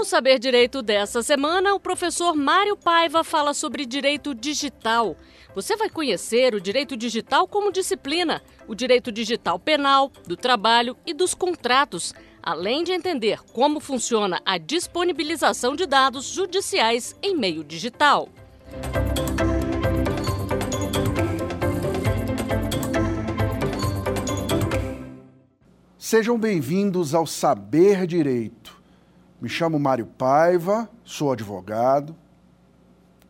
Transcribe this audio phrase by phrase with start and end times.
[0.00, 5.14] No Saber Direito dessa semana, o professor Mário Paiva fala sobre direito digital.
[5.54, 11.12] Você vai conhecer o direito digital como disciplina, o direito digital penal, do trabalho e
[11.12, 18.30] dos contratos, além de entender como funciona a disponibilização de dados judiciais em meio digital.
[25.98, 28.79] Sejam bem-vindos ao Saber Direito.
[29.40, 32.14] Me chamo Mário Paiva, sou advogado,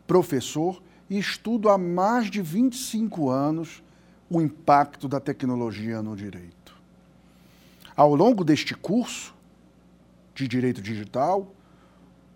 [0.05, 3.81] professor e estudo há mais de 25 anos
[4.29, 6.75] o impacto da tecnologia no direito.
[7.95, 9.33] Ao longo deste curso
[10.35, 11.47] de Direito Digital,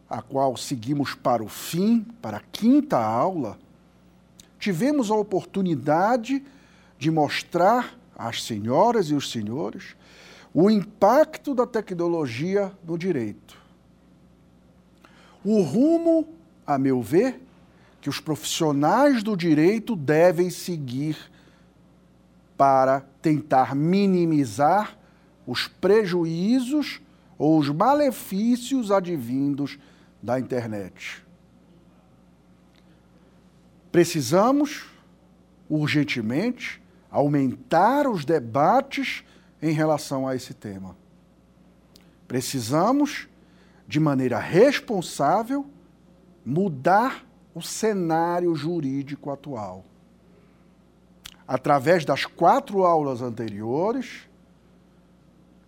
[0.09, 3.59] a qual seguimos para o fim, para a quinta aula,
[4.57, 6.41] tivemos a oportunidade
[6.97, 9.97] de mostrar às senhoras e os senhores
[10.53, 13.64] o impacto da tecnologia no direito
[15.45, 16.27] o rumo,
[16.65, 17.39] a meu ver,
[18.01, 21.15] que os profissionais do direito devem seguir
[22.57, 24.97] para tentar minimizar
[25.45, 26.99] os prejuízos
[27.37, 29.77] ou os malefícios advindos
[30.21, 31.23] da internet.
[33.91, 34.85] Precisamos,
[35.69, 39.23] urgentemente, aumentar os debates
[39.61, 40.97] em relação a esse tema.
[42.27, 43.27] Precisamos
[43.87, 45.65] de maneira responsável,
[46.45, 49.85] mudar o cenário jurídico atual.
[51.47, 54.27] Através das quatro aulas anteriores,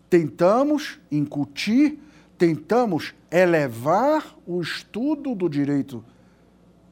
[0.10, 2.00] tentamos incutir,
[2.38, 6.04] tentamos elevar o estudo do direito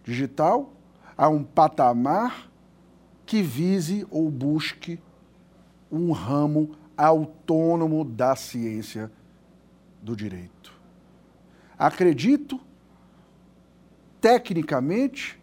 [0.03, 0.71] digital
[1.17, 2.49] a um patamar
[3.25, 4.99] que vise ou busque
[5.91, 9.11] um ramo autônomo da ciência
[10.01, 10.74] do direito.
[11.77, 12.59] Acredito,
[14.21, 15.39] tecnicamente,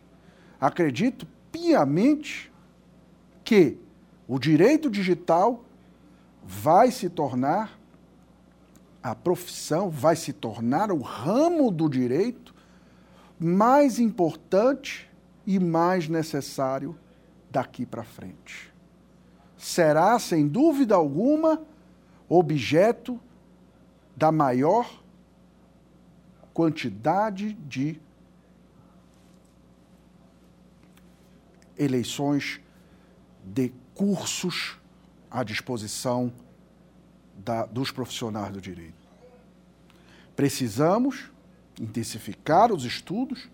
[0.61, 2.51] acredito piamente
[3.45, 3.79] que
[4.27, 5.65] o direito digital
[6.43, 7.79] vai se tornar
[9.03, 12.55] a profissão, vai se tornar o ramo do direito
[13.39, 15.11] mais importante
[15.45, 16.97] e mais necessário
[17.51, 18.73] daqui para frente.
[19.59, 21.61] Será, sem dúvida alguma,
[22.29, 23.21] objeto
[24.17, 25.02] da maior
[26.53, 28.01] quantidade de
[31.77, 32.61] eleições
[33.45, 34.79] de cursos
[35.31, 36.33] à disposição
[37.37, 39.03] da, dos profissionais do direito.
[40.37, 41.31] Precisamos
[41.81, 43.49] intensificar os estudos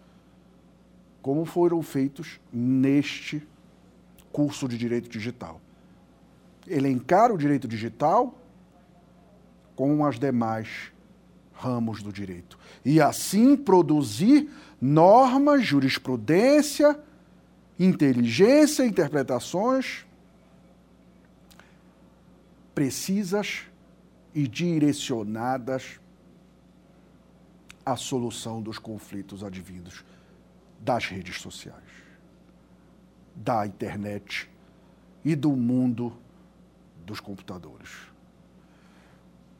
[1.22, 3.46] como foram feitos neste
[4.32, 5.60] curso de direito digital.
[6.66, 8.38] Elencar o direito digital
[9.74, 10.92] com as demais
[11.58, 12.58] ramos do direito.
[12.84, 14.48] E assim produzir
[14.80, 16.98] normas, jurisprudência,
[17.78, 20.06] inteligência, interpretações
[22.74, 23.62] precisas
[24.32, 25.98] e direcionadas
[27.84, 30.04] à solução dos conflitos advindos
[30.78, 31.82] das redes sociais,
[33.34, 34.48] da internet
[35.24, 36.16] e do mundo
[37.04, 37.90] dos computadores.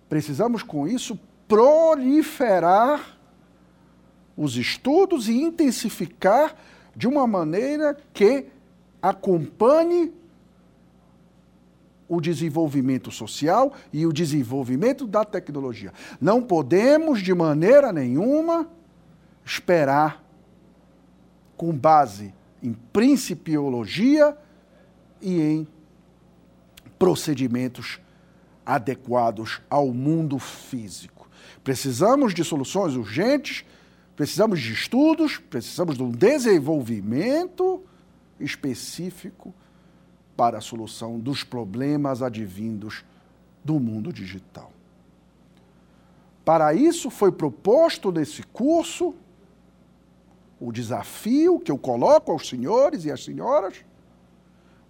[0.08, 3.18] Precisamos, com isso, proliferar
[4.36, 6.54] os estudos e intensificar
[6.94, 8.46] de uma maneira que
[9.02, 10.12] acompanhe
[12.08, 15.92] o desenvolvimento social e o desenvolvimento da tecnologia.
[16.20, 18.68] Não podemos, de maneira nenhuma,
[19.44, 20.24] esperar,
[21.56, 22.32] com base
[22.62, 24.36] em principiologia
[25.20, 25.68] e em
[26.98, 28.00] procedimentos
[28.64, 31.17] adequados ao mundo físico.
[31.62, 33.64] Precisamos de soluções urgentes,
[34.16, 37.82] precisamos de estudos, precisamos de um desenvolvimento
[38.40, 39.54] específico
[40.36, 43.04] para a solução dos problemas advindos
[43.64, 44.72] do mundo digital.
[46.44, 49.14] Para isso foi proposto nesse curso
[50.60, 53.84] o desafio que eu coloco aos senhores e às senhoras,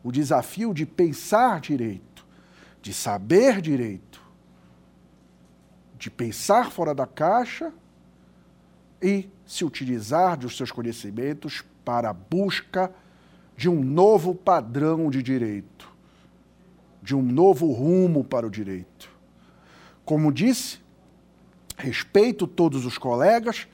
[0.02, 2.24] o desafio de pensar direito,
[2.80, 4.22] de saber direito,
[5.98, 7.72] de pensar fora da caixa
[9.02, 12.92] e se utilizar dos seus conhecimentos para a busca
[13.56, 15.90] de um novo padrão de direito,
[17.02, 19.10] de um novo rumo para o direito.
[20.04, 20.78] Como disse,
[21.76, 23.66] respeito todos os colegas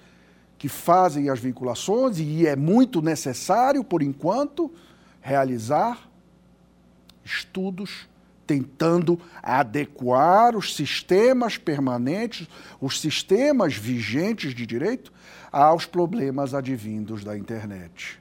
[0.57, 4.73] que fazem as vinculações e é muito necessário, por enquanto,
[5.21, 6.09] realizar
[7.23, 8.09] estudos
[8.47, 12.49] tentando adequar os sistemas permanentes,
[12.81, 15.13] os sistemas vigentes de direito,
[15.51, 18.21] aos problemas advindos da internet.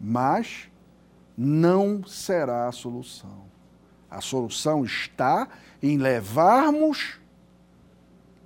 [0.00, 0.68] Mas
[1.36, 3.46] não será a solução.
[4.10, 5.48] A solução está
[5.82, 7.18] em levarmos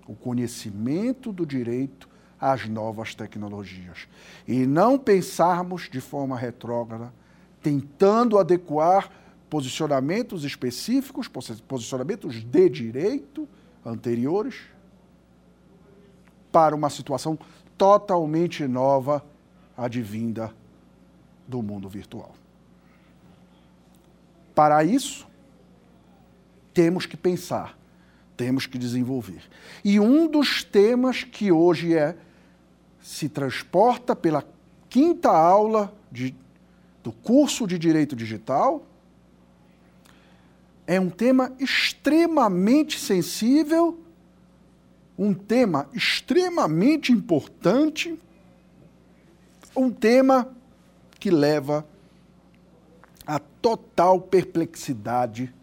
[0.06, 2.08] o conhecimento do direito
[2.40, 4.08] às novas tecnologias
[4.48, 7.12] e não pensarmos de forma retrógrada,
[7.62, 9.10] tentando adequar
[9.50, 13.48] posicionamentos específicos, posicionamentos de direito
[13.84, 14.54] anteriores,
[16.52, 17.38] para uma situação
[17.76, 19.24] totalmente nova,
[19.76, 20.54] advinda
[21.46, 22.34] do mundo virtual.
[24.54, 25.26] Para isso,
[26.72, 27.76] temos que pensar,
[28.36, 29.42] temos que desenvolver.
[29.84, 32.16] E um dos temas que hoje é
[33.00, 34.44] se transporta pela
[34.88, 36.34] quinta aula de,
[37.02, 38.84] do curso de Direito Digital
[40.90, 43.96] é um tema extremamente sensível,
[45.16, 48.18] um tema extremamente importante,
[49.76, 50.52] um tema
[51.20, 51.86] que leva
[53.24, 55.54] à total perplexidade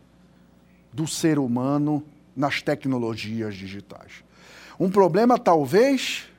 [0.94, 2.02] do ser humano
[2.34, 4.24] nas tecnologias digitais.
[4.80, 6.30] Um problema, talvez,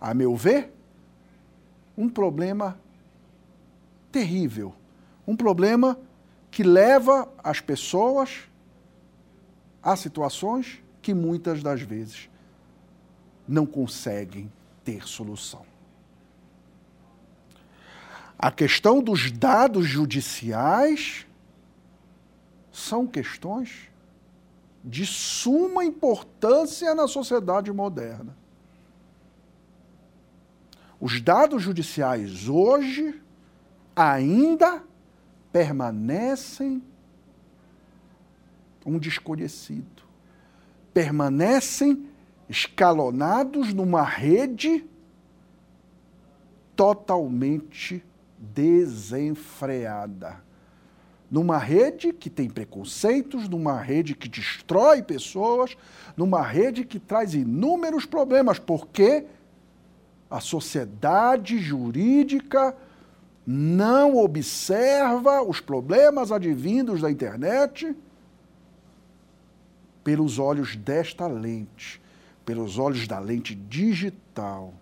[0.00, 0.72] a meu ver,
[1.98, 2.78] um problema
[4.12, 4.72] terrível,
[5.26, 5.98] um problema
[6.52, 8.42] que leva as pessoas
[9.82, 12.28] a situações que muitas das vezes
[13.48, 14.52] não conseguem
[14.84, 15.64] ter solução.
[18.38, 21.26] A questão dos dados judiciais
[22.70, 23.88] são questões
[24.84, 28.36] de suma importância na sociedade moderna.
[31.00, 33.22] Os dados judiciais hoje
[33.96, 34.84] ainda
[35.52, 36.82] permanecem
[38.84, 40.02] um desconhecido.
[40.92, 42.08] Permanecem
[42.48, 44.84] escalonados numa rede
[46.74, 48.04] totalmente
[48.38, 50.42] desenfreada.
[51.30, 55.76] Numa rede que tem preconceitos, numa rede que destrói pessoas,
[56.16, 59.24] numa rede que traz inúmeros problemas, porque
[60.28, 62.76] a sociedade jurídica
[63.46, 67.94] não observa os problemas advindos da internet
[70.04, 72.00] pelos olhos desta lente,
[72.44, 74.72] pelos olhos da lente digital.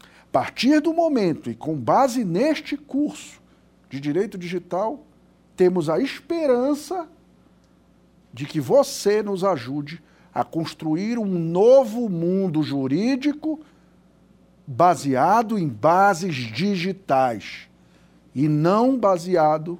[0.00, 3.40] A partir do momento e com base neste curso
[3.88, 5.04] de direito digital,
[5.56, 7.08] temos a esperança
[8.32, 10.02] de que você nos ajude
[10.34, 13.60] a construir um novo mundo jurídico
[14.66, 17.67] baseado em bases digitais
[18.34, 19.78] e não baseado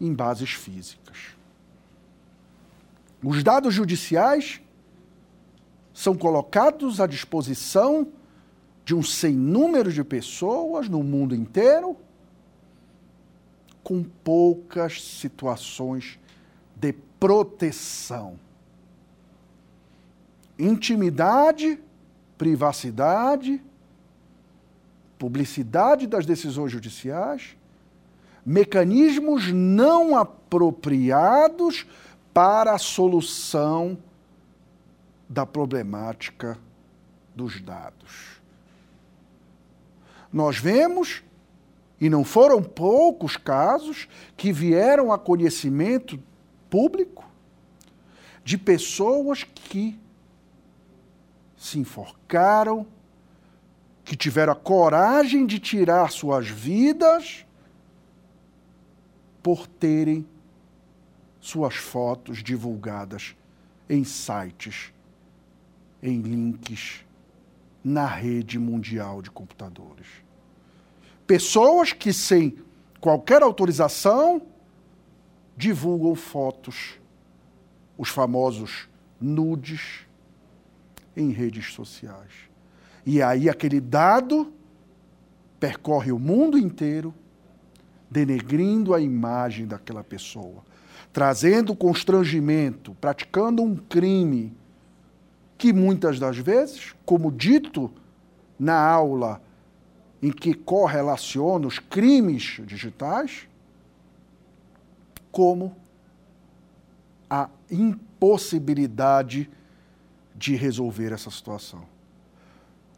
[0.00, 1.36] em bases físicas.
[3.22, 4.60] Os dados judiciais
[5.92, 8.08] são colocados à disposição
[8.84, 11.96] de um sem número de pessoas no mundo inteiro,
[13.82, 16.18] com poucas situações
[16.76, 18.38] de proteção.
[20.58, 21.80] Intimidade,
[22.36, 23.62] privacidade,
[25.18, 27.56] publicidade das decisões judiciais,
[28.44, 31.86] mecanismos não apropriados
[32.32, 33.98] para a solução
[35.28, 36.58] da problemática
[37.34, 38.40] dos dados.
[40.32, 41.22] Nós vemos,
[42.00, 46.22] e não foram poucos casos, que vieram a conhecimento
[46.68, 47.24] público
[48.44, 49.98] de pessoas que
[51.56, 52.86] se enforcaram
[54.06, 57.44] que tiveram a coragem de tirar suas vidas
[59.42, 60.24] por terem
[61.40, 63.34] suas fotos divulgadas
[63.90, 64.92] em sites,
[66.00, 67.04] em links
[67.82, 70.06] na rede mundial de computadores.
[71.26, 72.58] Pessoas que, sem
[73.00, 74.40] qualquer autorização,
[75.56, 77.00] divulgam fotos,
[77.98, 78.88] os famosos
[79.20, 80.06] nudes,
[81.16, 82.45] em redes sociais.
[83.06, 84.52] E aí aquele dado
[85.60, 87.14] percorre o mundo inteiro,
[88.10, 90.64] denegrindo a imagem daquela pessoa,
[91.12, 94.52] trazendo constrangimento, praticando um crime
[95.56, 97.92] que muitas das vezes, como dito
[98.58, 99.40] na aula
[100.20, 103.46] em que correlaciona os crimes digitais,
[105.30, 105.76] como
[107.30, 109.48] a impossibilidade
[110.34, 111.95] de resolver essa situação.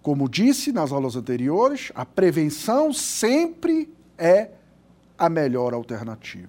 [0.03, 4.51] Como disse nas aulas anteriores, a prevenção sempre é
[5.19, 6.49] a melhor alternativa.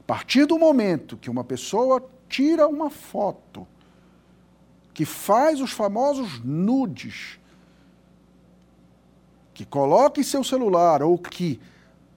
[0.00, 3.66] A partir do momento que uma pessoa tira uma foto,
[4.92, 7.38] que faz os famosos nudes,
[9.52, 11.60] que coloca em seu celular ou que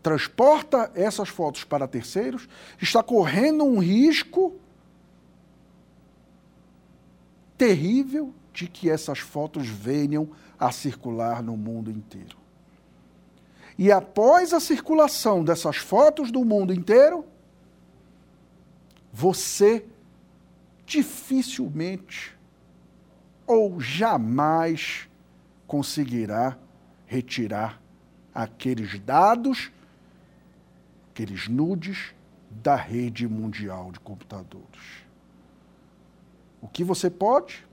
[0.02, 2.48] transporta essas fotos para terceiros,
[2.82, 4.56] está correndo um risco
[7.58, 12.36] terrível de que essas fotos venham a circular no mundo inteiro.
[13.78, 17.24] E após a circulação dessas fotos do mundo inteiro,
[19.14, 19.86] você
[20.88, 22.36] dificilmente
[23.46, 25.08] ou jamais
[25.68, 26.58] conseguirá
[27.06, 27.80] retirar
[28.34, 29.72] aqueles dados,
[31.12, 32.12] aqueles nudes
[32.50, 35.06] da rede mundial de computadores.
[36.60, 37.67] O que você pode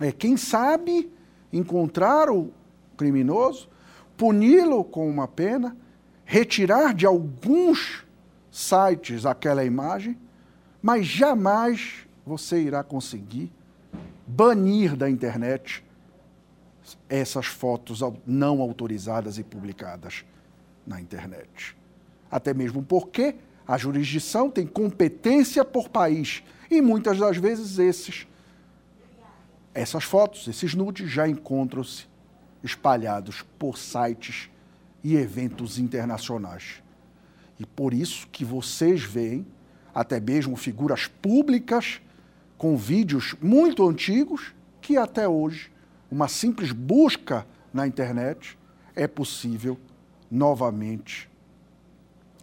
[0.00, 1.10] é, quem sabe,
[1.52, 2.52] encontrar o
[2.96, 3.68] criminoso,
[4.16, 5.76] puni-lo com uma pena,
[6.24, 8.04] retirar de alguns
[8.50, 10.18] sites aquela imagem,
[10.82, 13.50] mas jamais você irá conseguir
[14.26, 15.84] banir da internet
[17.08, 20.24] essas fotos não autorizadas e publicadas
[20.86, 21.76] na internet.
[22.30, 23.36] Até mesmo porque
[23.66, 28.26] a jurisdição tem competência por país e muitas das vezes esses
[29.78, 32.06] essas fotos, esses nudes já encontram-se
[32.64, 34.50] espalhados por sites
[35.04, 36.82] e eventos internacionais.
[37.60, 39.46] E por isso que vocês veem
[39.94, 42.00] até mesmo figuras públicas
[42.56, 45.70] com vídeos muito antigos que até hoje
[46.10, 48.58] uma simples busca na internet
[48.96, 49.78] é possível
[50.28, 51.30] novamente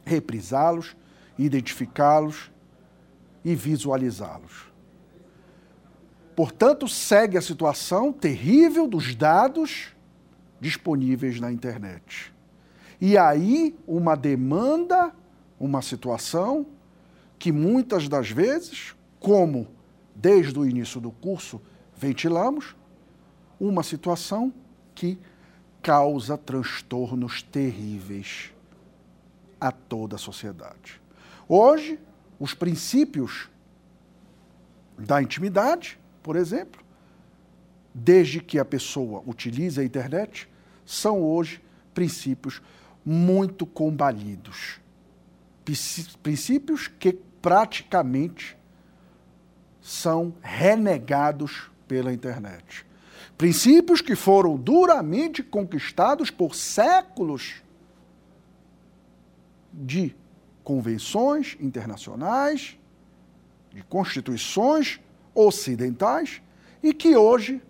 [0.06, 0.96] reprisá-los,
[1.38, 2.50] identificá-los
[3.44, 4.75] e visualizá-los.
[6.36, 9.96] Portanto, segue a situação terrível dos dados
[10.60, 12.34] disponíveis na internet.
[13.00, 15.13] E aí, uma demanda,
[15.60, 16.65] uma situação
[17.39, 19.68] que muitas das vezes, como
[20.13, 21.62] desde o início do curso
[21.96, 22.75] ventilamos,
[23.60, 24.54] uma situação
[24.94, 25.18] que
[25.82, 28.51] causa transtornos terríveis
[29.60, 31.01] a toda a sociedade.
[31.48, 32.00] Hoje,
[32.39, 33.50] os princípios
[34.98, 36.84] da intimidade por exemplo,
[37.94, 40.50] desde que a pessoa utilize a internet,
[40.84, 41.62] são hoje
[41.94, 42.63] princípios
[43.05, 44.79] muito combalidos.
[46.24, 48.58] Princípios que praticamente
[49.79, 52.84] são renegados pela internet.
[53.38, 57.62] Princípios que foram duramente conquistados por séculos
[59.72, 60.15] de
[60.63, 62.79] convenções internacionais,
[63.72, 65.00] de constituições
[65.36, 66.42] ocidentais
[66.82, 67.62] e que hoje,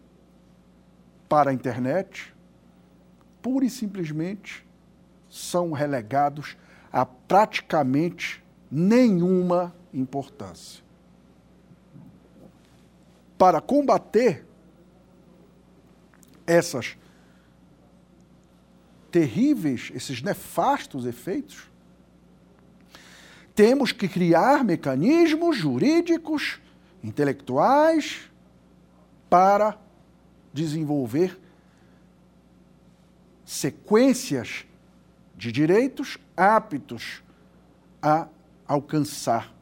[1.27, 2.33] para a internet,
[3.41, 4.65] pura e simplesmente
[5.29, 6.55] são relegados
[6.91, 10.83] a praticamente nenhuma importância.
[13.37, 14.45] Para combater
[16.47, 16.95] essas
[19.11, 21.69] terríveis, esses nefastos efeitos,
[23.53, 26.61] temos que criar mecanismos jurídicos
[27.05, 28.31] intelectuais
[29.29, 29.79] para
[30.51, 31.39] desenvolver
[33.45, 34.65] sequências
[35.37, 37.21] de direitos aptos
[38.01, 38.27] a
[38.67, 39.53] alcançar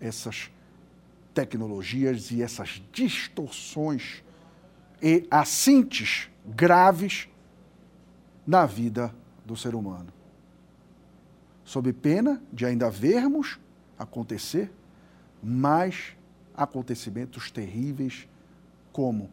[0.00, 0.48] essas
[1.32, 4.22] tecnologias e essas distorções
[5.02, 7.28] e assintes graves
[8.46, 9.12] na vida
[9.44, 10.12] do ser humano.
[11.64, 13.58] Sob pena de ainda vermos
[13.98, 14.70] acontecer
[15.42, 16.14] mais
[16.56, 18.28] acontecimentos terríveis,
[18.92, 19.30] como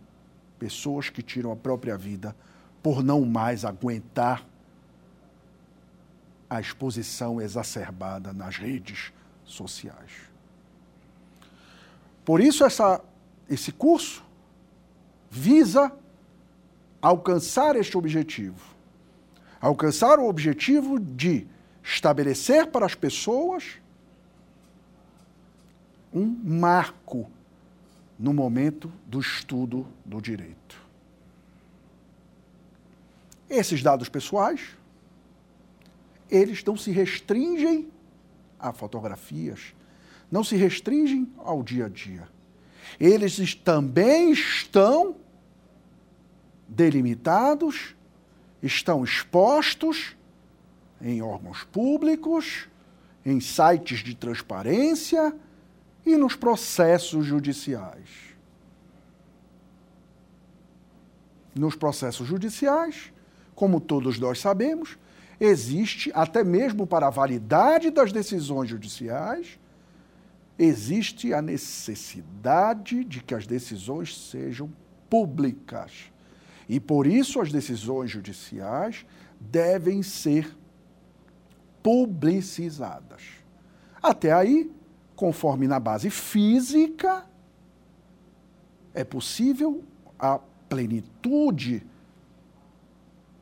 [0.58, 2.36] pessoas que tiram a própria vida
[2.82, 4.46] por não mais aguentar
[6.50, 9.13] a exposição exacerbada nas redes
[9.46, 10.12] sociais.
[12.25, 13.01] Por isso, essa,
[13.50, 14.24] esse curso
[15.30, 15.92] visa
[17.01, 18.75] alcançar este objetivo.
[19.60, 21.48] Alcançar o objetivo de
[21.84, 23.81] estabelecer para as pessoas
[26.13, 27.30] um marco
[28.18, 30.80] no momento do estudo do direito.
[33.50, 34.62] Esses dados pessoais,
[36.30, 37.89] eles não se restringem
[38.60, 39.74] a fotografias,
[40.32, 42.30] não se restringem ao dia a dia.
[43.00, 45.15] Eles também estão
[46.68, 47.96] delimitados,
[48.63, 50.15] estão expostos
[51.01, 52.70] em órgãos públicos,
[53.25, 55.36] em sites de transparência,
[56.05, 58.31] e nos processos judiciais.
[61.55, 63.12] Nos processos judiciais,
[63.53, 64.98] como todos nós sabemos,
[65.39, 69.60] existe, até mesmo para a validade das decisões judiciais,
[70.58, 74.72] existe a necessidade de que as decisões sejam
[75.10, 76.12] públicas.
[76.70, 79.05] E por isso as decisões judiciais
[79.39, 80.55] devem ser
[81.81, 83.24] publicizadas.
[84.01, 84.72] Até aí,
[85.22, 87.24] conforme na base física,
[88.92, 89.84] é possível
[90.18, 91.86] a plenitude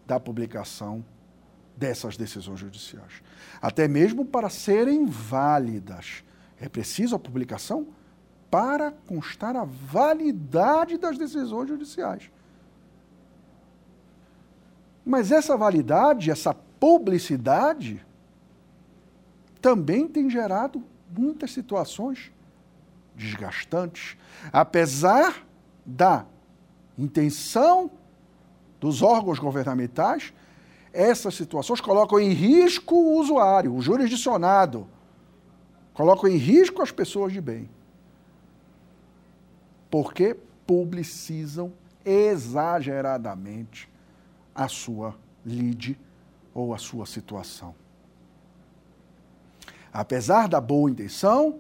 [0.05, 1.05] da publicação
[1.77, 3.23] dessas decisões judiciais.
[3.61, 6.21] Até mesmo para serem válidas.
[6.59, 7.87] É preciso a publicação
[8.51, 12.29] para constar a validade das decisões judiciais.
[15.05, 18.05] Mas essa validade, essa publicidade,
[19.61, 20.83] também tem gerado
[21.15, 22.31] muitas situações
[23.15, 24.17] desgastantes,
[24.51, 25.45] apesar
[25.85, 26.25] da
[26.97, 27.91] intenção
[28.79, 30.33] dos órgãos governamentais,
[30.93, 34.87] essas situações colocam em risco o usuário, o jurisdicionado,
[35.93, 37.69] colocam em risco as pessoas de bem.
[39.89, 40.35] Porque
[40.65, 41.73] publicizam
[42.05, 43.89] exageradamente
[44.53, 45.99] a sua lide
[46.53, 47.75] ou a sua situação.
[49.91, 51.59] Apesar da boa intenção,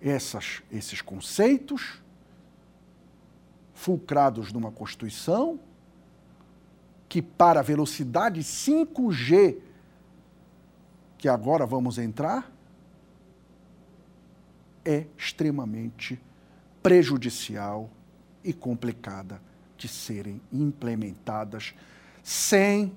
[0.00, 2.00] essas, esses conceitos,
[3.74, 5.58] fulcrados numa Constituição,
[7.08, 9.58] que para a velocidade 5G,
[11.18, 12.50] que agora vamos entrar,
[14.84, 16.20] é extremamente
[16.82, 17.90] prejudicial
[18.42, 19.42] e complicada
[19.76, 21.74] de serem implementadas
[22.22, 22.94] sem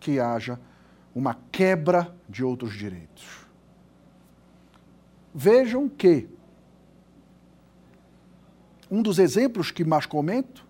[0.00, 0.58] que haja
[1.14, 3.41] uma quebra de outros direitos.
[5.34, 6.28] Vejam que
[8.90, 10.66] um dos exemplos que mais comento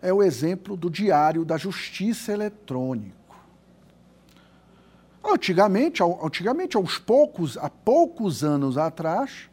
[0.00, 3.14] é o exemplo do Diário da Justiça Eletrônico.
[5.22, 9.50] Antigamente, antigamente, aos poucos, há poucos anos atrás,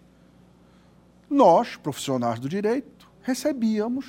[1.29, 4.05] nós, profissionais do direito, recebíamos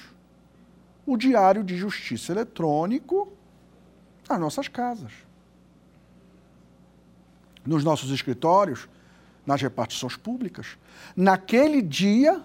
[1.06, 3.32] o Diário de Justiça Eletrônico
[4.28, 5.12] nas nossas casas.
[7.64, 8.88] Nos nossos escritórios,
[9.46, 10.78] nas repartições públicas.
[11.16, 12.42] Naquele dia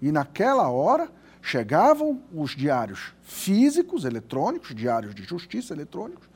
[0.00, 6.26] e naquela hora chegavam os diários físicos, eletrônicos, diários de justiça eletrônicos,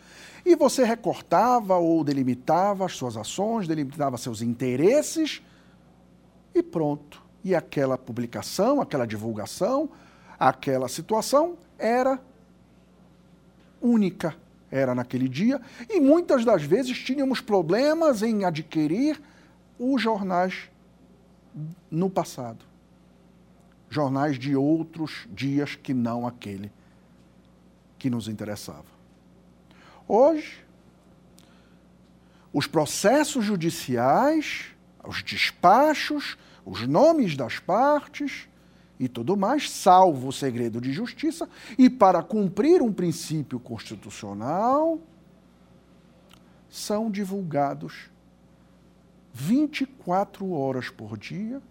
[0.44, 5.42] e você recortava ou delimitava as suas ações, delimitava seus interesses
[6.54, 7.22] e pronto.
[7.44, 9.90] E aquela publicação, aquela divulgação,
[10.38, 12.20] aquela situação era
[13.80, 14.37] única,
[14.70, 19.20] era naquele dia, e muitas das vezes tínhamos problemas em adquirir
[19.79, 20.71] os jornais
[21.91, 22.64] no passado.
[23.91, 26.71] Jornais de outros dias que não aquele
[27.99, 28.87] que nos interessava.
[30.07, 30.64] Hoje,
[32.53, 34.67] os processos judiciais,
[35.07, 38.49] os despachos, os nomes das partes
[39.01, 44.99] e tudo mais, salvo o segredo de justiça, e para cumprir um princípio constitucional,
[46.69, 48.11] são divulgados
[49.40, 51.62] 24 horas por dia,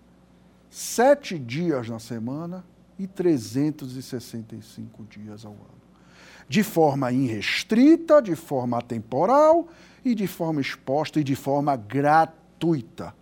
[0.70, 2.64] sete dias na semana
[2.98, 5.78] e 365 dias ao ano.
[6.48, 9.68] De forma irrestrita, de forma atemporal
[10.04, 13.14] e de forma exposta e de forma gratuita.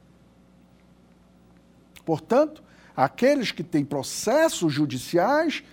[2.05, 2.63] Portanto,
[2.95, 5.63] aqueles que têm processos judiciais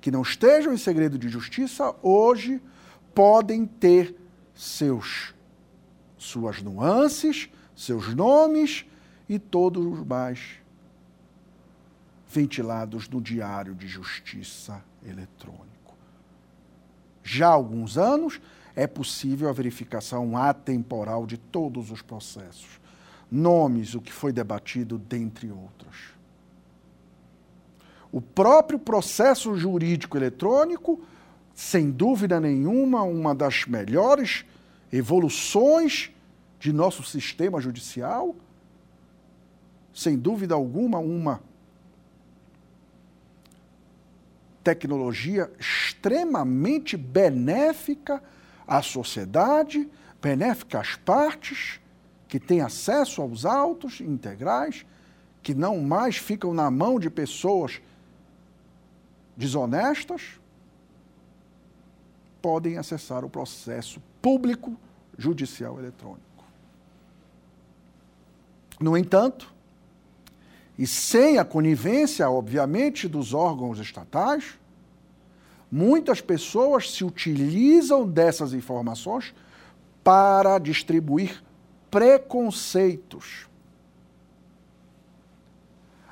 [0.00, 2.60] que não estejam em segredo de justiça, hoje
[3.14, 4.16] podem ter
[4.56, 5.32] seus,
[6.16, 8.84] suas nuances, seus nomes
[9.28, 10.40] e todos os mais
[12.28, 15.94] ventilados no Diário de Justiça Eletrônico.
[17.22, 18.40] Já há alguns anos
[18.74, 22.80] é possível a verificação atemporal de todos os processos,
[23.30, 26.14] nomes, o que foi debatido, dentre outros.
[28.10, 31.00] O próprio processo jurídico eletrônico,
[31.54, 34.44] sem dúvida nenhuma, uma das melhores
[34.92, 36.10] evoluções
[36.58, 38.34] de nosso sistema judicial?
[39.94, 41.40] Sem dúvida alguma, uma
[44.62, 48.22] tecnologia extremamente benéfica
[48.66, 49.88] à sociedade,
[50.20, 51.80] benéfica às partes,
[52.28, 54.84] que têm acesso aos autos integrais,
[55.42, 57.80] que não mais ficam na mão de pessoas
[59.34, 60.38] desonestas,
[62.42, 64.76] podem acessar o processo público
[65.16, 66.27] judicial eletrônico.
[68.80, 69.52] No entanto,
[70.78, 74.58] e sem a conivência, obviamente, dos órgãos estatais,
[75.70, 79.34] muitas pessoas se utilizam dessas informações
[80.04, 81.42] para distribuir
[81.90, 83.48] preconceitos.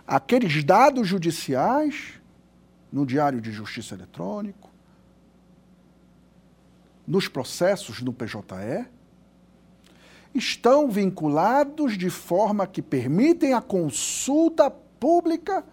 [0.07, 2.15] Aqueles dados judiciais
[2.93, 4.71] no Diário de Justiça Eletrônico,
[7.07, 8.87] nos processos no PJE,
[10.37, 15.65] estão vinculados de forma que permitem a consulta pública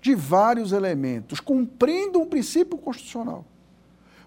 [0.00, 3.44] de vários elementos, cumprindo um princípio constitucional,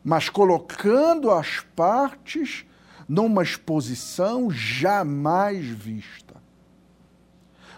[0.04, 2.66] mas colocando as partes
[3.08, 6.36] numa exposição jamais vista.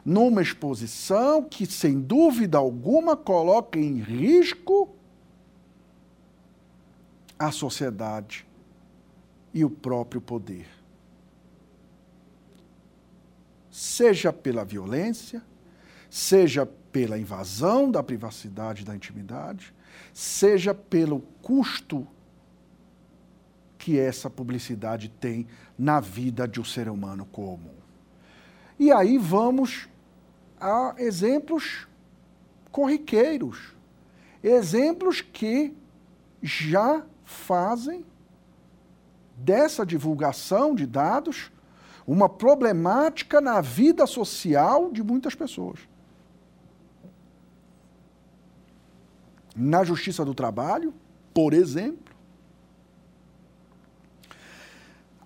[0.05, 4.89] Numa exposição que, sem dúvida alguma, coloca em risco
[7.37, 8.47] a sociedade
[9.53, 10.76] e o próprio poder.
[13.77, 15.39] Seja pela violência,
[16.09, 19.71] seja pela invasão da privacidade e da intimidade,
[20.11, 22.07] seja pelo custo
[23.77, 25.45] que essa publicidade tem
[25.77, 27.75] na vida de um ser humano comum.
[28.79, 29.87] E aí vamos
[30.59, 31.87] a exemplos
[32.71, 33.75] corriqueiros,
[34.43, 35.71] exemplos que
[36.41, 38.03] já fazem
[39.37, 41.51] dessa divulgação de dados
[42.07, 45.81] uma problemática na vida social de muitas pessoas.
[49.53, 50.93] Na Justiça do Trabalho,
[51.33, 52.15] por exemplo,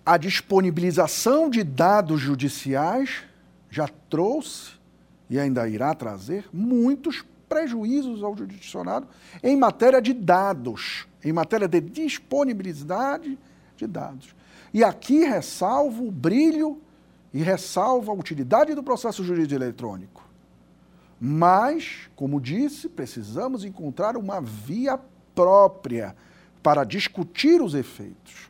[0.04, 3.24] a disponibilização de dados judiciais
[3.70, 4.72] já trouxe
[5.30, 9.08] e ainda irá trazer muitos prejuízos ao judiciário
[9.44, 13.38] em matéria de dados, em matéria de disponibilidade
[13.78, 14.34] de dados.
[14.74, 16.82] E aqui ressalvo o brilho
[17.34, 20.24] e ressalvo a utilidade do processo jurídico eletrônico.
[21.20, 25.00] Mas, como disse, precisamos encontrar uma via
[25.36, 26.16] própria
[26.64, 28.50] para discutir os efeitos.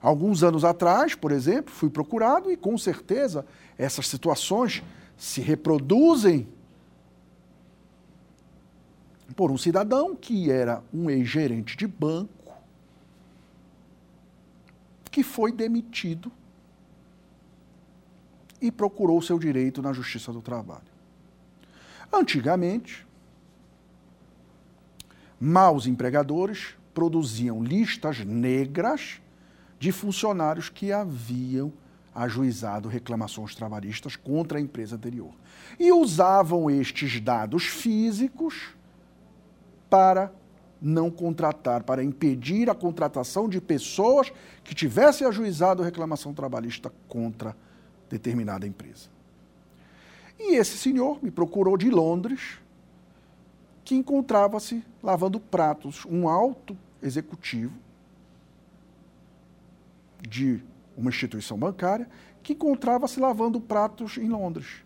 [0.00, 3.46] Alguns anos atrás, por exemplo, fui procurado e com certeza
[3.78, 4.82] essas situações
[5.16, 6.46] se reproduzem
[9.34, 12.43] por um cidadão que era um ex-gerente de banco
[15.14, 16.32] que foi demitido
[18.60, 20.82] e procurou seu direito na Justiça do Trabalho.
[22.12, 23.06] Antigamente,
[25.38, 29.22] maus empregadores produziam listas negras
[29.78, 31.72] de funcionários que haviam
[32.12, 35.32] ajuizado reclamações trabalhistas contra a empresa anterior.
[35.78, 38.74] E usavam estes dados físicos
[39.88, 40.32] para
[40.80, 44.32] não contratar, para impedir a contratação de pessoas
[44.62, 47.56] que tivessem ajuizado reclamação trabalhista contra
[48.08, 49.08] determinada empresa.
[50.38, 52.58] E esse senhor me procurou de Londres,
[53.84, 57.72] que encontrava-se lavando pratos, um alto executivo
[60.20, 60.62] de
[60.96, 62.08] uma instituição bancária
[62.42, 64.84] que encontrava-se lavando pratos em Londres.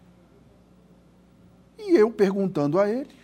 [1.78, 3.14] E eu perguntando a ele,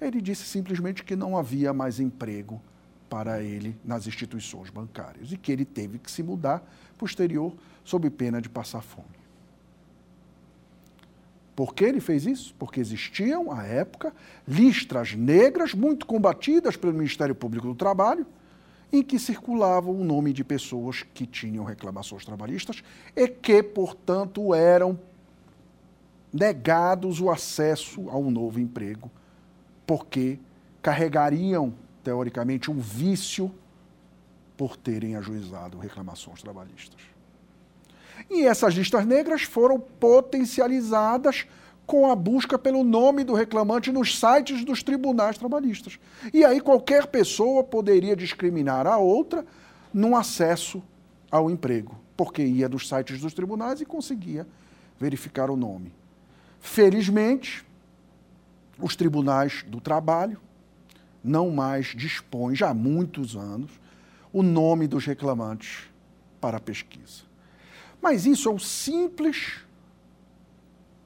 [0.00, 2.60] ele disse simplesmente que não havia mais emprego
[3.08, 6.62] para ele nas instituições bancárias e que ele teve que se mudar
[6.96, 9.18] posterior sob pena de passar fome.
[11.56, 12.54] Por que ele fez isso?
[12.56, 14.14] Porque existiam, à época,
[14.46, 18.24] listras negras muito combatidas pelo Ministério Público do Trabalho,
[18.92, 22.82] em que circulava o nome de pessoas que tinham reclamações trabalhistas
[23.16, 24.98] e que, portanto, eram
[26.32, 29.10] negados o acesso a um novo emprego,
[29.88, 30.38] porque
[30.82, 31.72] carregariam,
[32.04, 33.50] teoricamente, um vício
[34.54, 37.00] por terem ajuizado reclamações trabalhistas.
[38.28, 41.46] E essas listas negras foram potencializadas
[41.86, 45.98] com a busca pelo nome do reclamante nos sites dos tribunais trabalhistas.
[46.34, 49.42] E aí qualquer pessoa poderia discriminar a outra
[49.90, 50.82] no acesso
[51.30, 54.46] ao emprego, porque ia dos sites dos tribunais e conseguia
[55.00, 55.94] verificar o nome.
[56.60, 57.66] Felizmente,
[58.80, 60.40] os tribunais do trabalho
[61.22, 63.70] não mais dispõem, já há muitos anos,
[64.32, 65.88] o nome dos reclamantes
[66.40, 67.22] para pesquisa.
[68.00, 69.66] Mas isso é um simples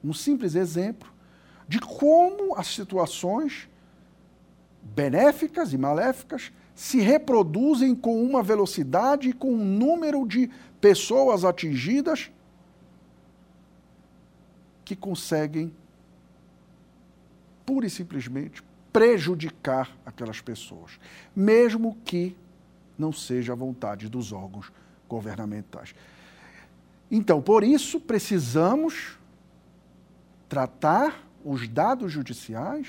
[0.03, 1.09] um simples exemplo
[1.67, 3.69] de como as situações
[4.81, 10.49] benéficas e maléficas se reproduzem com uma velocidade e com um número de
[10.81, 12.29] pessoas atingidas
[14.83, 15.73] que conseguem
[17.65, 20.99] pura e simplesmente prejudicar aquelas pessoas,
[21.35, 22.35] mesmo que
[22.97, 24.71] não seja a vontade dos órgãos
[25.09, 25.95] governamentais.
[27.09, 29.17] Então, por isso, precisamos
[30.47, 32.87] tratar os dados judiciais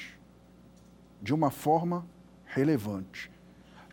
[1.23, 2.07] de uma forma
[2.45, 3.31] relevante,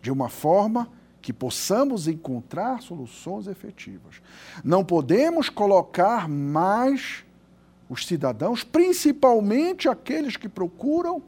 [0.01, 0.89] de uma forma
[1.21, 4.21] que possamos encontrar soluções efetivas.
[4.63, 7.23] Não podemos colocar mais
[7.91, 11.21] os cidadãos, principalmente aqueles que procuram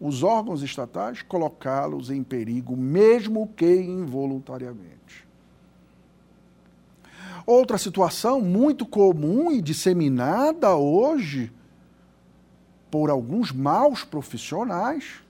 [0.00, 5.28] os órgãos estatais, colocá-los em perigo, mesmo que involuntariamente.
[7.44, 11.52] Outra situação muito comum e disseminada hoje
[12.90, 15.22] por alguns maus profissionais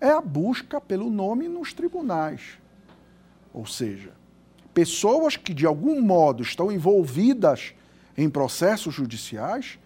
[0.00, 2.56] é a busca pelo nome nos tribunais.
[3.52, 4.12] Ou seja,
[4.72, 7.74] pessoas que de algum modo estão envolvidas
[8.16, 9.78] em processos judiciais,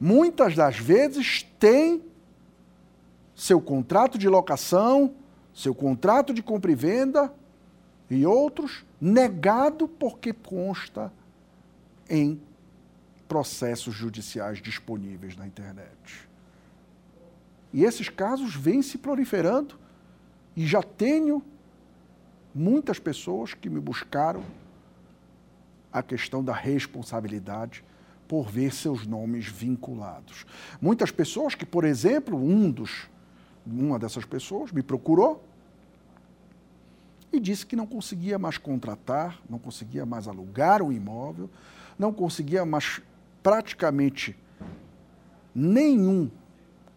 [0.00, 2.02] muitas das vezes têm
[3.34, 5.14] seu contrato de locação,
[5.54, 7.32] seu contrato de compra e venda
[8.10, 11.12] e outros negado porque consta
[12.08, 12.40] em
[13.28, 16.28] processos judiciais disponíveis na internet.
[17.72, 19.78] E esses casos vêm se proliferando
[20.56, 21.42] e já tenho
[22.54, 24.42] muitas pessoas que me buscaram
[25.98, 27.82] a questão da responsabilidade
[28.28, 30.44] por ver seus nomes vinculados.
[30.78, 33.08] Muitas pessoas que, por exemplo, um dos
[33.66, 35.42] uma dessas pessoas me procurou
[37.32, 41.50] e disse que não conseguia mais contratar, não conseguia mais alugar o imóvel,
[41.98, 43.00] não conseguia mais
[43.42, 44.36] praticamente
[45.54, 46.30] nenhum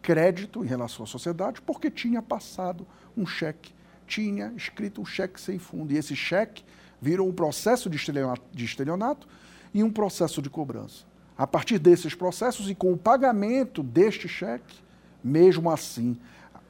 [0.02, 2.86] crédito em relação à sociedade, porque tinha passado
[3.16, 3.74] um cheque,
[4.06, 5.94] tinha escrito um cheque sem fundo.
[5.94, 6.64] E esse cheque
[7.02, 9.28] virou um processo de estelionato, de estelionato
[9.74, 11.06] e um processo de cobrança.
[11.38, 14.76] A partir desses processos e com o pagamento deste cheque,
[15.24, 16.18] mesmo assim,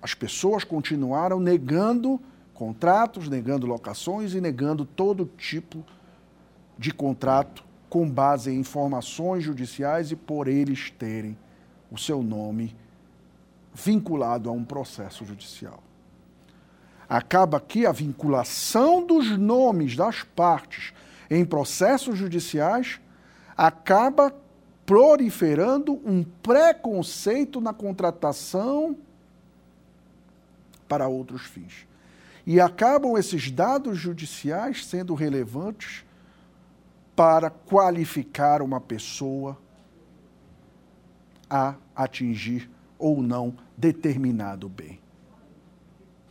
[0.02, 2.20] as pessoas continuaram negando
[2.54, 5.84] contratos, negando locações e negando todo tipo
[6.78, 11.38] de contrato com base em informações judiciais e por eles terem
[11.92, 12.76] o seu nome
[13.74, 15.82] vinculado a um processo judicial.
[17.10, 20.94] Acaba que a vinculação dos nomes das partes
[21.30, 23.02] em processos judiciais
[23.58, 24.34] acaba
[24.86, 28.96] proliferando um preconceito na contratação
[30.88, 31.88] para outros fins.
[32.46, 36.04] E acabam esses dados judiciais sendo relevantes
[37.16, 39.58] para qualificar uma pessoa
[41.50, 44.99] a atingir ou não determinado bem.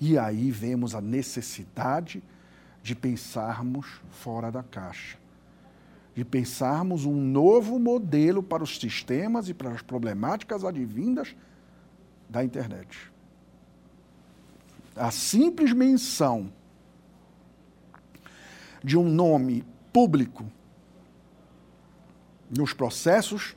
[0.00, 2.22] E aí vemos a necessidade
[2.82, 5.18] de pensarmos fora da caixa,
[6.14, 11.34] de pensarmos um novo modelo para os sistemas e para as problemáticas advindas
[12.28, 13.10] da internet.
[14.94, 16.52] A simples menção
[18.82, 20.44] de um nome público
[22.50, 23.56] nos processos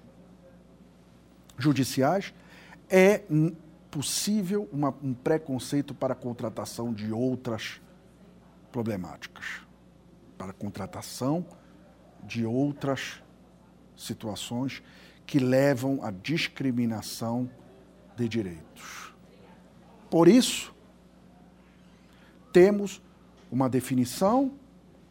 [1.57, 2.33] judiciais
[2.89, 3.23] é
[3.91, 7.81] possível uma, um preconceito para a contratação de outras
[8.71, 9.45] problemáticas,
[10.37, 11.45] para a contratação
[12.23, 13.21] de outras
[13.97, 14.81] situações
[15.25, 17.49] que levam à discriminação
[18.15, 19.13] de direitos.
[20.09, 20.73] Por isso,
[22.53, 23.01] temos
[23.51, 24.53] uma definição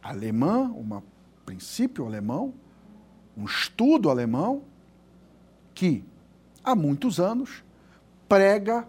[0.01, 1.01] alemã, um
[1.45, 2.53] princípio alemão,
[3.37, 4.63] um estudo alemão,
[5.73, 6.03] que
[6.63, 7.63] há muitos anos
[8.31, 8.87] prega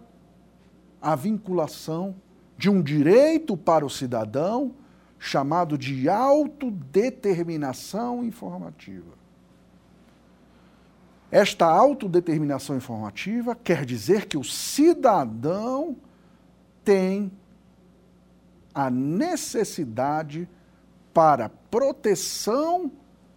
[1.01, 2.15] a vinculação
[2.57, 4.73] de um direito para o cidadão
[5.19, 9.11] chamado de autodeterminação informativa.
[11.29, 15.97] Esta autodeterminação informativa quer dizer que o cidadão
[16.85, 17.29] tem
[18.73, 20.47] a necessidade
[21.13, 22.89] para proteção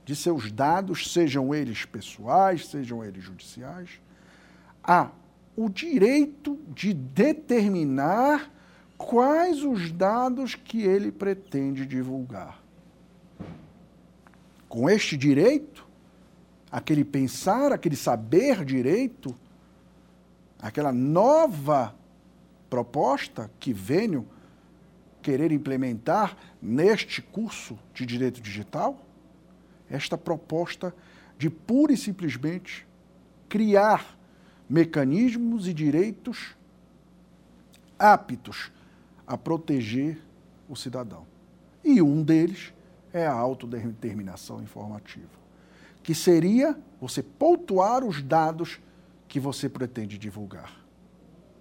[0.05, 4.01] de seus dados, sejam eles pessoais, sejam eles judiciais,
[4.85, 5.11] há
[5.57, 8.53] o direito de determinar
[8.99, 12.63] quais os dados que ele pretende divulgar.
[14.69, 15.87] Com este direito,
[16.71, 19.35] aquele pensar, aquele saber direito,
[20.61, 21.95] aquela nova
[22.69, 24.27] proposta que venho
[25.23, 29.01] querer implementar neste curso de direito digital
[29.91, 30.95] esta proposta
[31.39, 32.87] de pura e simplesmente
[33.49, 34.16] criar
[34.69, 36.57] mecanismos e direitos
[37.99, 38.71] aptos
[39.27, 40.19] a proteger
[40.69, 41.27] o cidadão.
[41.85, 42.73] E um deles
[43.13, 45.31] é a autodeterminação informativa,
[46.03, 48.81] que seria você pontuar os dados
[49.29, 50.73] que você pretende divulgar.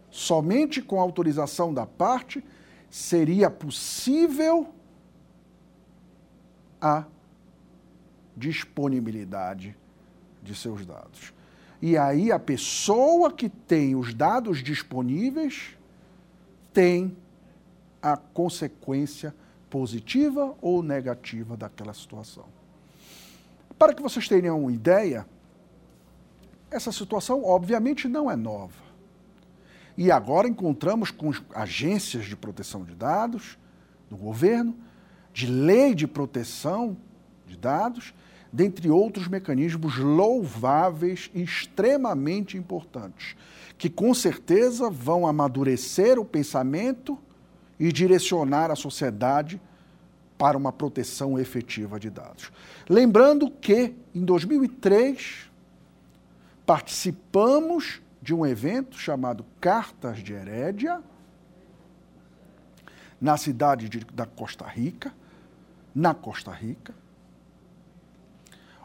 [0.10, 2.44] Somente com autorização da parte
[2.90, 4.74] seria possível
[6.80, 7.06] a
[8.36, 9.76] disponibilidade
[10.42, 11.35] de seus dados.
[11.88, 15.78] E aí a pessoa que tem os dados disponíveis
[16.74, 17.16] tem
[18.02, 19.36] a consequência
[19.70, 22.46] positiva ou negativa daquela situação.
[23.78, 25.28] Para que vocês tenham uma ideia,
[26.72, 28.82] essa situação obviamente não é nova.
[29.96, 33.60] E agora encontramos com agências de proteção de dados
[34.10, 34.76] do governo,
[35.32, 36.98] de lei de proteção
[37.46, 38.12] de dados,
[38.56, 43.36] dentre outros mecanismos louváveis e extremamente importantes,
[43.78, 47.20] que com certeza vão amadurecer o pensamento
[47.78, 49.62] e direcionar a sociedade
[50.38, 52.50] para uma proteção efetiva de dados.
[52.90, 55.52] Lembrando que, em 2003,
[56.66, 61.04] participamos de um evento chamado Cartas de Herédia,
[63.20, 65.14] na cidade de, da Costa Rica,
[65.94, 66.94] na Costa Rica,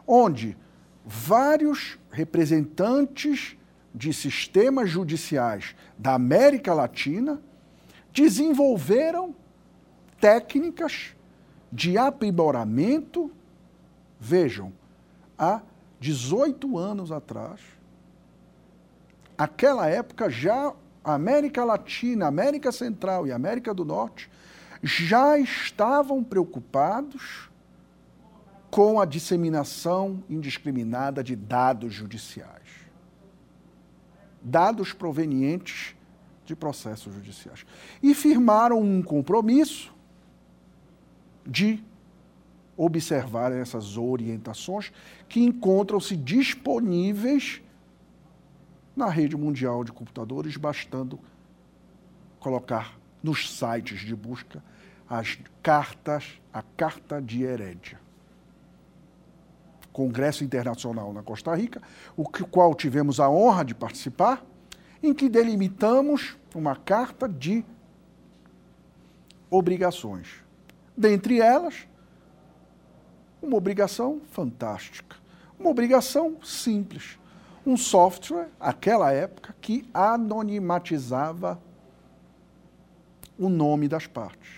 [0.05, 0.57] onde
[1.05, 3.57] vários representantes
[3.93, 7.41] de sistemas judiciais da América Latina
[8.13, 9.35] desenvolveram
[10.19, 11.15] técnicas
[11.71, 13.31] de aprimoramento,
[14.19, 14.71] vejam,
[15.37, 15.61] há
[15.99, 17.59] 18 anos atrás.
[19.37, 24.29] Aquela época já a América Latina, América Central e América do Norte
[24.83, 27.50] já estavam preocupados
[28.71, 32.89] com a disseminação indiscriminada de dados judiciais.
[34.41, 35.93] Dados provenientes
[36.45, 37.65] de processos judiciais.
[38.01, 39.93] E firmaram um compromisso
[41.45, 41.83] de
[42.77, 44.91] observar essas orientações
[45.27, 47.61] que encontram-se disponíveis
[48.95, 51.19] na rede mundial de computadores, bastando
[52.39, 54.63] colocar nos sites de busca
[55.09, 57.99] as cartas, a Carta de Herédia.
[59.91, 61.81] Congresso Internacional na Costa Rica,
[62.15, 64.43] o qual tivemos a honra de participar,
[65.03, 67.65] em que delimitamos uma carta de
[69.49, 70.43] obrigações.
[70.95, 71.87] Dentre elas,
[73.41, 75.17] uma obrigação fantástica,
[75.59, 77.19] uma obrigação simples.
[77.65, 81.61] Um software, aquela época, que anonimatizava
[83.37, 84.49] o nome das partes.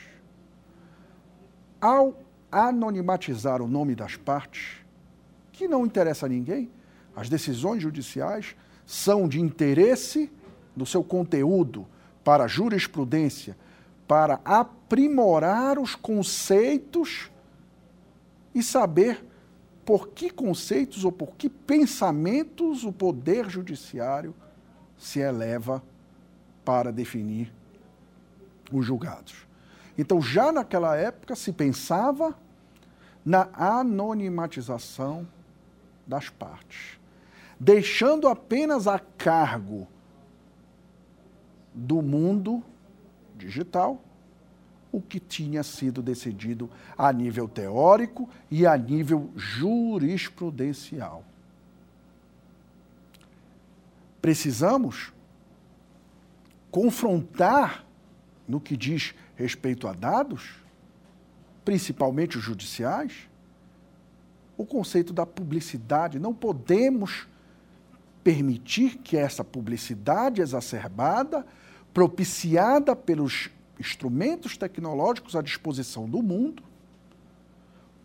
[1.82, 2.18] Ao
[2.50, 4.83] anonimatizar o nome das partes,
[5.64, 6.70] que não interessa a ninguém,
[7.16, 8.54] as decisões judiciais
[8.86, 10.30] são de interesse
[10.76, 11.88] no seu conteúdo
[12.22, 13.56] para a jurisprudência,
[14.06, 17.32] para aprimorar os conceitos
[18.54, 19.26] e saber
[19.86, 24.36] por que conceitos ou por que pensamentos o poder judiciário
[24.98, 25.82] se eleva
[26.66, 27.54] para definir
[28.70, 29.48] os julgados.
[29.98, 32.38] Então, já naquela época se pensava
[33.26, 35.26] na anonimatização
[36.06, 37.00] das partes,
[37.60, 39.88] deixando apenas a cargo
[41.74, 42.64] do mundo
[43.36, 44.02] digital
[44.92, 51.26] o que tinha sido decidido a nível teórico e a nível jurisprudencial.
[54.22, 55.12] Precisamos
[56.70, 57.86] confrontar,
[58.48, 60.56] no que diz respeito a dados,
[61.66, 63.28] principalmente os judiciais,
[64.58, 66.20] o conceito da publicidade.
[66.20, 67.28] Não podemos
[68.24, 71.46] permitir que essa publicidade exacerbada,
[71.94, 76.64] propiciada pelos instrumentos tecnológicos à disposição do mundo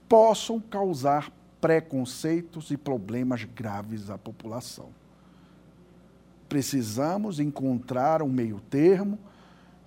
[0.08, 1.30] possam causar
[1.60, 4.88] preconceitos e problemas graves à população.
[6.48, 9.18] Precisamos encontrar um meio-termo,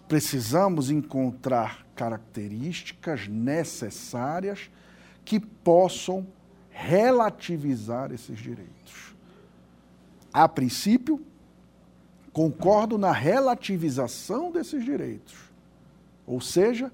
[0.07, 4.69] precisamos encontrar características necessárias
[5.25, 6.27] que possam
[6.71, 9.13] relativizar esses direitos.
[10.33, 11.23] A princípio,
[12.33, 15.51] concordo na relativização desses direitos
[16.31, 16.91] ou seja,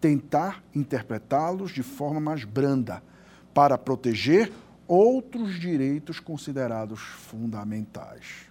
[0.00, 3.02] tentar interpretá-los de forma mais branda,
[3.52, 4.52] para proteger
[4.86, 8.46] outros direitos considerados fundamentais.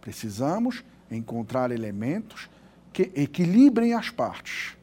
[0.00, 2.50] Precisamos encontrar elementos
[2.92, 4.76] que equilibrem as partes,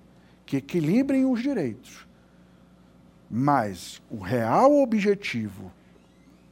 [0.45, 2.07] que equilibrem os direitos.
[3.29, 5.71] Mas o real objetivo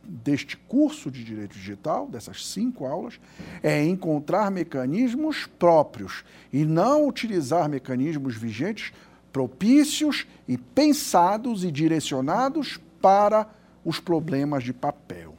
[0.03, 3.19] deste curso de Direito Digital, dessas cinco aulas,
[3.61, 6.23] é encontrar mecanismos próprios
[6.53, 8.93] e não utilizar mecanismos vigentes
[9.33, 13.47] propícios e pensados e direcionados para
[13.83, 15.35] os problemas de papel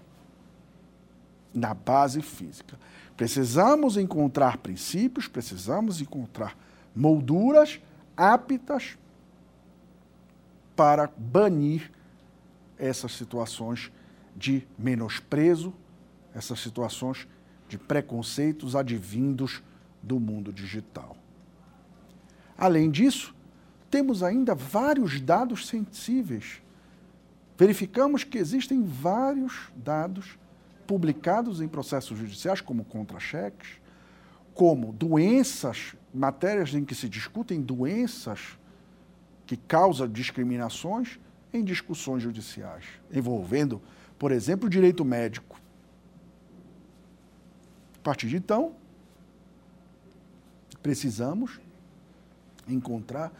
[1.52, 2.78] na base física.
[3.16, 6.56] Precisamos encontrar princípios, precisamos encontrar
[6.94, 7.80] molduras
[8.16, 8.96] aptas
[10.78, 11.90] para banir
[12.78, 13.90] essas situações
[14.36, 15.74] de menosprezo,
[16.32, 17.26] essas situações
[17.68, 19.60] de preconceitos advindos
[20.00, 21.16] do mundo digital.
[22.56, 23.34] Além disso,
[23.90, 26.62] temos ainda vários dados sensíveis.
[27.58, 30.38] Verificamos que existem vários dados
[30.86, 33.80] publicados em processos judiciais, como contra-cheques,
[34.54, 38.56] como doenças, matérias em que se discutem doenças
[39.48, 41.18] que causam discriminações
[41.54, 43.80] em discussões judiciais, envolvendo,
[44.18, 45.58] por exemplo, o direito médico.
[47.96, 48.74] A partir de então,
[50.82, 51.58] precisamos
[52.68, 53.32] encontrar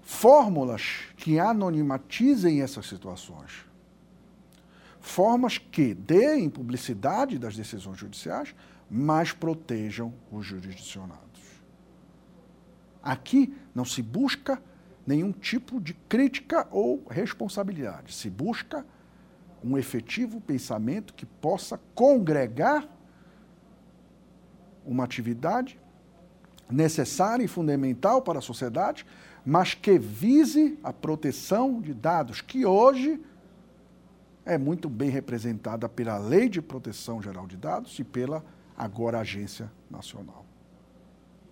[0.00, 3.66] fórmulas que anonimatizem essas situações.
[5.00, 8.54] Formas que deem publicidade das decisões judiciais,
[8.88, 11.26] mas protejam os jurisdicionados.
[13.02, 14.62] Aqui não se busca
[15.06, 18.84] nenhum tipo de crítica ou responsabilidade, se busca
[19.62, 22.88] um efetivo pensamento que possa congregar
[24.84, 25.78] uma atividade
[26.70, 29.06] necessária e fundamental para a sociedade,
[29.44, 33.20] mas que vise a proteção de dados, que hoje
[34.44, 38.44] é muito bem representada pela Lei de Proteção Geral de Dados e pela
[38.76, 40.44] agora Agência Nacional,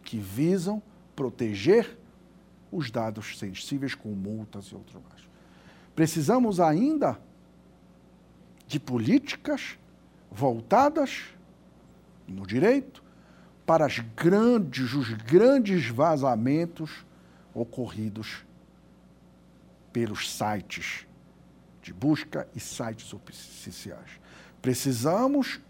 [0.02, 0.82] que visam
[1.16, 1.96] proteger
[2.74, 5.22] os dados sensíveis com multas e outro mais.
[5.94, 7.18] Precisamos ainda
[8.66, 9.78] de políticas
[10.30, 11.24] voltadas
[12.26, 13.02] no direito
[13.64, 17.04] para as grandes, os grandes vazamentos
[17.54, 18.44] ocorridos
[19.92, 21.06] pelos sites
[21.80, 24.18] de busca e sites oficiais.
[24.60, 25.60] Precisamos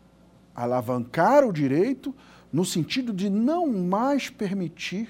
[0.55, 2.15] alavancar o direito
[2.53, 5.09] no sentido de não mais permitir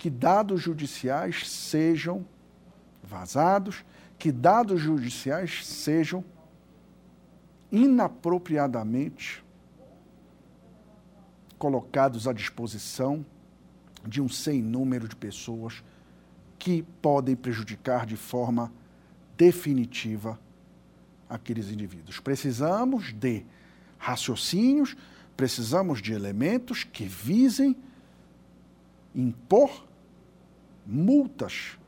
[0.00, 2.26] que dados judiciais sejam
[3.02, 3.84] vazados,
[4.18, 6.24] que dados judiciais sejam
[7.70, 9.44] inapropriadamente
[11.58, 13.26] colocados à disposição
[14.02, 15.84] de um sem número de pessoas
[16.58, 18.72] que podem prejudicar de forma
[19.36, 20.40] definitiva
[21.28, 22.18] aqueles indivíduos.
[22.18, 23.44] Precisamos de
[23.98, 24.96] raciocínios,
[25.36, 27.76] precisamos de elementos que visem
[29.14, 29.89] impor
[30.86, 31.78] multas,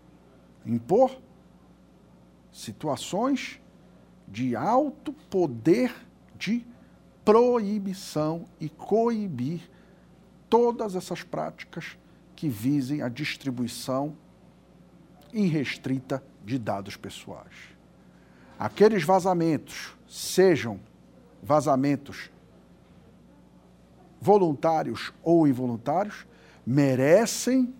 [0.64, 1.20] impor
[2.52, 3.60] situações
[4.28, 5.94] de alto poder
[6.38, 6.66] de
[7.24, 9.70] proibição e coibir
[10.48, 11.96] todas essas práticas
[12.34, 14.16] que visem a distribuição
[15.32, 17.72] irrestrita de dados pessoais.
[18.58, 20.78] Aqueles vazamentos, sejam
[21.42, 22.30] vazamentos
[24.20, 26.26] voluntários ou involuntários,
[26.64, 27.74] merecem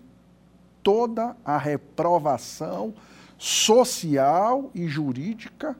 [0.83, 2.93] toda a reprovação
[3.37, 5.75] social e jurídica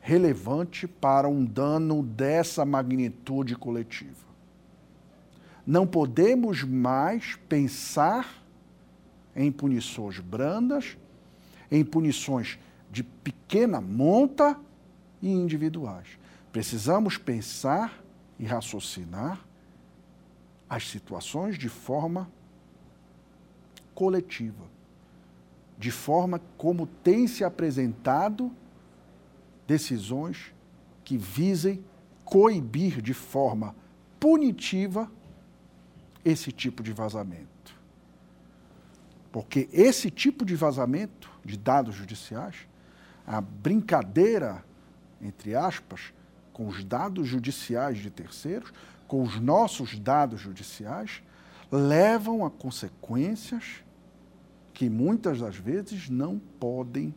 [0.00, 4.28] relevante para um dano dessa magnitude coletiva.
[5.66, 8.42] Não podemos mais pensar
[9.36, 10.96] em punições brandas,
[11.70, 12.58] em punições
[12.90, 14.58] de pequena monta
[15.22, 16.18] e individuais.
[16.50, 18.02] Precisamos pensar
[18.38, 19.38] e raciocinar
[20.68, 22.30] as situações de forma
[24.00, 24.64] coletiva,
[25.76, 28.50] de forma como tem se apresentado
[29.66, 30.54] decisões
[31.04, 31.84] que visem
[32.24, 33.76] coibir de forma
[34.18, 35.12] punitiva
[36.24, 37.78] esse tipo de vazamento.
[39.30, 42.56] Porque esse tipo de vazamento de dados judiciais,
[43.26, 44.64] a brincadeira,
[45.20, 46.14] entre aspas,
[46.54, 48.72] com os dados judiciais de terceiros,
[49.06, 51.22] com os nossos dados judiciais,
[51.70, 53.84] levam a consequências
[54.80, 57.14] que muitas das vezes não podem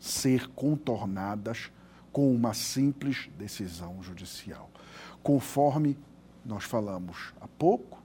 [0.00, 1.70] ser contornadas
[2.10, 4.68] com uma simples decisão judicial.
[5.22, 5.96] Conforme
[6.44, 8.02] nós falamos há pouco,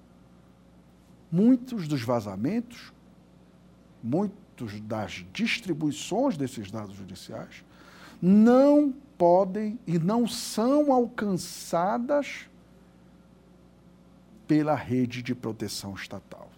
[1.32, 2.94] muitos dos vazamentos,
[4.04, 7.66] muitos das distribuições desses dados judiciais
[8.22, 12.48] não podem e não são alcançadas
[14.48, 16.49] pela rede de proteção estatal.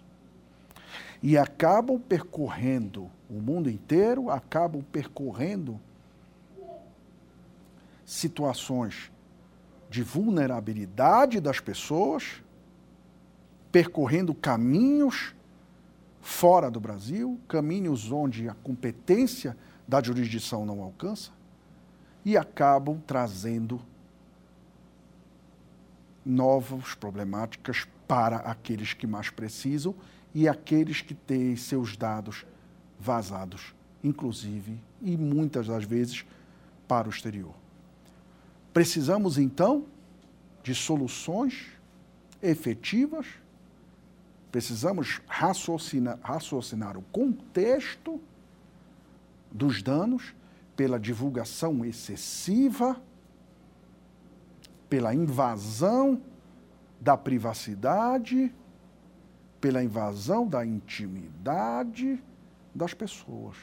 [1.22, 5.80] E acabam percorrendo o mundo inteiro, acabam percorrendo
[8.06, 9.12] situações
[9.90, 12.42] de vulnerabilidade das pessoas,
[13.72, 15.36] percorrendo caminhos
[16.22, 19.56] fora do Brasil, caminhos onde a competência
[19.88, 21.32] da jurisdição não alcança,
[22.24, 23.82] e acabam trazendo
[26.26, 29.96] novas problemáticas para aqueles que mais precisam
[30.34, 32.46] e aqueles que têm seus dados
[33.00, 33.74] vazados,
[34.04, 36.26] inclusive, e muitas das vezes,
[36.88, 37.54] para o exterior.
[38.74, 39.86] Precisamos, então,
[40.64, 41.68] de soluções
[42.42, 43.26] efetivas,
[44.52, 48.20] precisamos raciocinar, raciocinar o contexto
[49.52, 50.34] dos danos
[50.76, 53.02] pela divulgação excessiva,
[54.90, 56.22] pela invasão
[57.00, 58.54] da privacidade,
[59.62, 62.22] pela invasão da intimidade
[62.74, 63.56] das pessoas.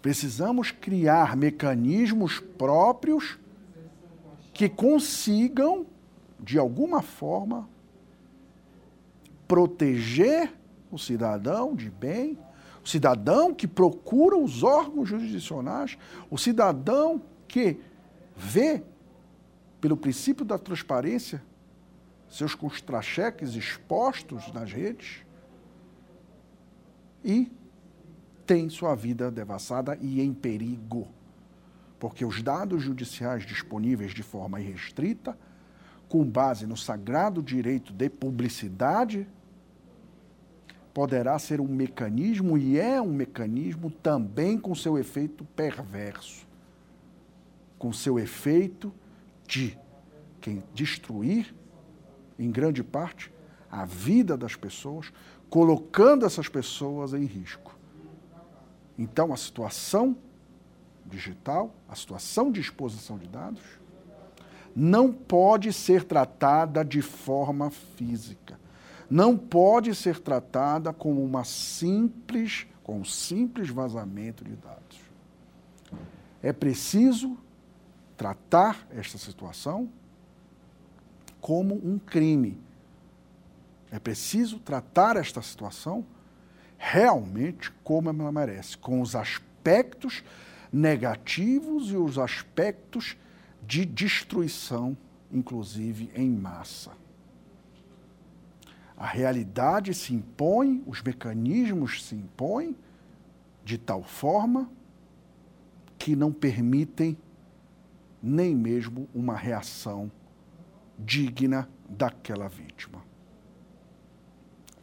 [0.00, 3.38] Precisamos criar mecanismos próprios
[4.52, 5.86] que consigam,
[6.40, 7.68] de alguma forma,
[9.46, 10.52] proteger
[10.90, 12.38] o cidadão de bem,
[12.84, 15.96] o cidadão que procura os órgãos jurisdicionais,
[16.30, 17.78] o cidadão que
[18.36, 18.82] vê,
[19.80, 21.42] pelo princípio da transparência,
[22.32, 25.22] seus contra-cheques expostos nas redes
[27.22, 27.52] e
[28.46, 31.06] tem sua vida devassada e em perigo.
[32.00, 35.38] Porque os dados judiciais disponíveis de forma irrestrita,
[36.08, 39.28] com base no sagrado direito de publicidade,
[40.94, 46.46] poderá ser um mecanismo, e é um mecanismo também com seu efeito perverso,
[47.78, 48.92] com seu efeito
[49.46, 49.78] de
[50.40, 51.54] quem destruir,
[52.38, 53.32] em grande parte,
[53.70, 55.12] a vida das pessoas,
[55.48, 57.76] colocando essas pessoas em risco.
[58.98, 60.16] Então, a situação
[61.06, 63.62] digital, a situação de exposição de dados,
[64.74, 68.62] não pode ser tratada de forma física
[69.12, 74.98] não pode ser tratada como uma simples, com um simples vazamento de dados.
[76.42, 77.36] É preciso
[78.16, 79.90] tratar esta situação
[81.42, 82.56] como um crime.
[83.90, 86.06] É preciso tratar esta situação
[86.78, 90.22] realmente como ela merece, com os aspectos
[90.72, 93.16] negativos e os aspectos
[93.66, 94.96] de destruição,
[95.30, 96.92] inclusive em massa.
[98.96, 102.76] A realidade se impõe, os mecanismos se impõem
[103.64, 104.70] de tal forma
[105.98, 107.16] que não permitem
[108.22, 110.10] nem mesmo uma reação
[110.98, 113.02] digna daquela vítima.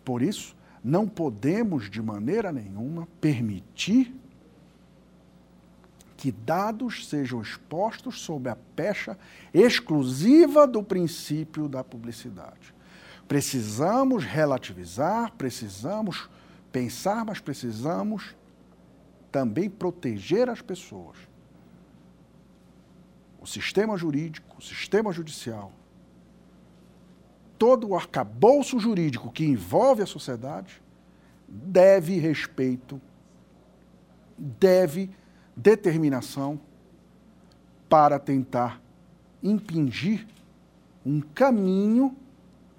[0.04, 4.16] Por isso, não podemos de maneira nenhuma permitir
[6.18, 9.18] que dados sejam expostos sob a pecha
[9.54, 12.74] exclusiva do princípio da publicidade.
[13.28, 16.30] Precisamos relativizar, precisamos
[16.72, 18.36] pensar, mas precisamos
[19.32, 21.18] também proteger as pessoas.
[23.40, 25.72] O sistema jurídico, o sistema judicial,
[27.60, 30.82] todo o arcabouço jurídico que envolve a sociedade
[31.46, 33.02] deve respeito,
[34.38, 35.12] deve
[35.56, 36.60] determinação
[37.90, 38.82] para tentar
[39.44, 40.26] impingir
[41.06, 42.16] um caminho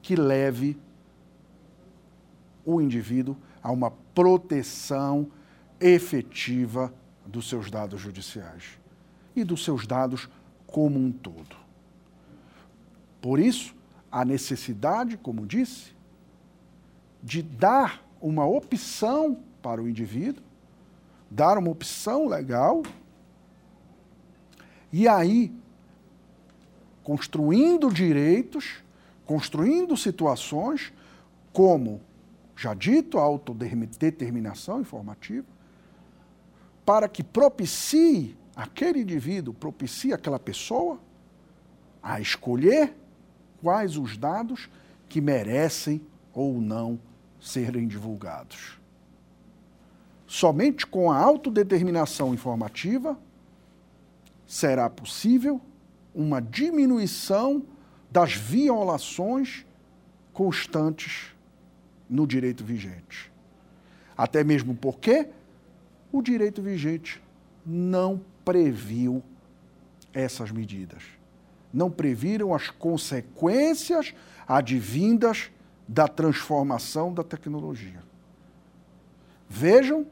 [0.01, 0.79] que leve
[2.65, 5.31] o indivíduo a uma proteção
[5.79, 6.93] efetiva
[7.27, 8.79] dos seus dados judiciais
[9.37, 10.29] e dos seus dados
[10.67, 11.57] como um todo.
[13.21, 13.75] Por isso,
[14.11, 15.93] a necessidade, como disse,
[17.23, 20.43] de dar uma opção para o indivíduo,
[21.31, 22.83] dar uma opção legal,
[24.93, 25.53] e aí,
[27.05, 28.83] construindo direitos
[29.31, 30.93] construindo situações
[31.53, 32.01] como,
[32.57, 35.47] já dito, a autodeterminação informativa,
[36.85, 40.99] para que propicie aquele indivíduo, propicie aquela pessoa
[42.03, 42.93] a escolher
[43.61, 44.69] quais os dados
[45.09, 46.01] que merecem
[46.33, 46.99] ou não
[47.41, 48.79] serem divulgados.
[50.27, 53.19] Somente com a autodeterminação informativa
[54.47, 55.61] será possível
[56.15, 57.63] uma diminuição
[58.11, 59.65] das violações
[60.33, 61.35] constantes
[62.09, 63.31] no direito vigente.
[64.17, 65.29] Até mesmo porque
[66.13, 67.23] o direito vigente
[67.65, 69.23] não previu
[70.13, 71.20] essas medidas.
[71.73, 74.15] Não previram as consequências
[74.47, 75.51] advindas
[75.87, 78.03] da transformação da tecnologia.
[79.49, 80.07] Vejam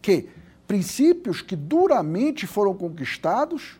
[0.00, 0.28] que
[0.66, 3.78] princípios que duramente foram conquistados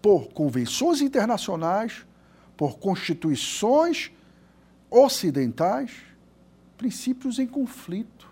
[0.00, 2.04] por convenções internacionais,
[2.56, 4.10] por constituições
[4.90, 5.92] ocidentais,
[6.76, 8.28] princípios em conflito.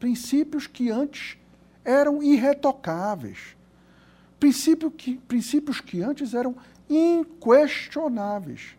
[0.00, 1.38] Princípios que antes
[1.84, 3.56] eram irretocáveis.
[4.42, 6.56] Princípio que, princípios que antes eram
[6.90, 8.76] inquestionáveis.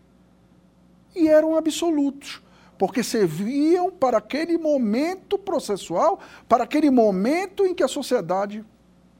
[1.16, 2.42] E eram absolutos,
[2.76, 8.62] porque serviam para aquele momento processual, para aquele momento em que a sociedade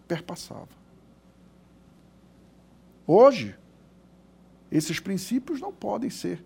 [0.06, 0.68] perpassava.
[3.06, 3.56] Hoje,
[4.70, 6.44] esses princípios não podem ser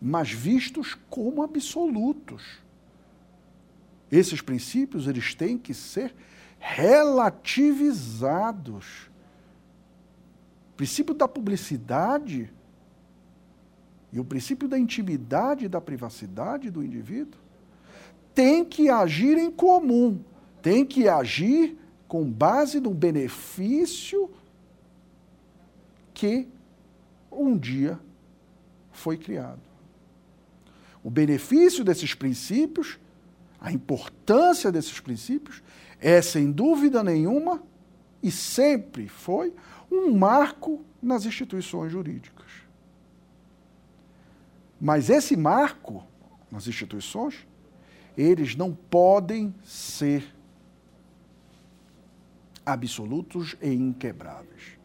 [0.00, 2.60] mais vistos como absolutos.
[4.12, 6.14] Esses princípios eles têm que ser
[6.60, 9.07] relativizados.
[10.78, 12.52] Princípio da publicidade
[14.12, 17.40] e o princípio da intimidade e da privacidade do indivíduo
[18.32, 20.20] tem que agir em comum,
[20.62, 21.76] tem que agir
[22.06, 24.30] com base no benefício
[26.14, 26.46] que
[27.28, 27.98] um dia
[28.92, 29.58] foi criado.
[31.02, 33.00] O benefício desses princípios,
[33.60, 35.60] a importância desses princípios,
[36.00, 37.60] é sem dúvida nenhuma
[38.22, 39.52] e sempre foi
[39.90, 42.46] um marco nas instituições jurídicas.
[44.80, 46.04] Mas esse marco
[46.50, 47.46] nas instituições,
[48.16, 50.34] eles não podem ser
[52.64, 54.78] absolutos e inquebráveis.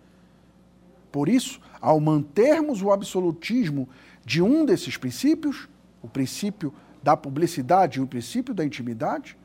[1.11, 3.87] Por isso, ao mantermos o absolutismo
[4.25, 5.67] de um desses princípios,
[6.01, 9.37] o princípio da publicidade e o princípio da intimidade,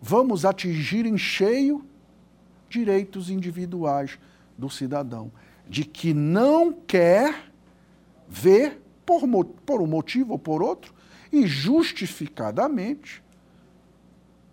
[0.00, 1.84] vamos atingir em cheio
[2.68, 4.18] direitos individuais
[4.60, 5.32] do cidadão,
[5.66, 7.50] de que não quer
[8.28, 9.26] ver, por,
[9.66, 10.94] por um motivo ou por outro,
[11.32, 13.22] e justificadamente,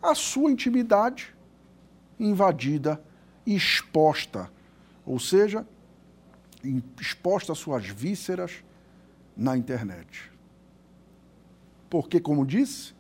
[0.01, 1.35] a sua intimidade
[2.19, 3.03] invadida
[3.45, 4.49] exposta,
[5.05, 5.67] ou seja,
[6.99, 8.63] exposta às suas vísceras
[9.35, 10.31] na internet.
[11.89, 12.93] Porque, como disse,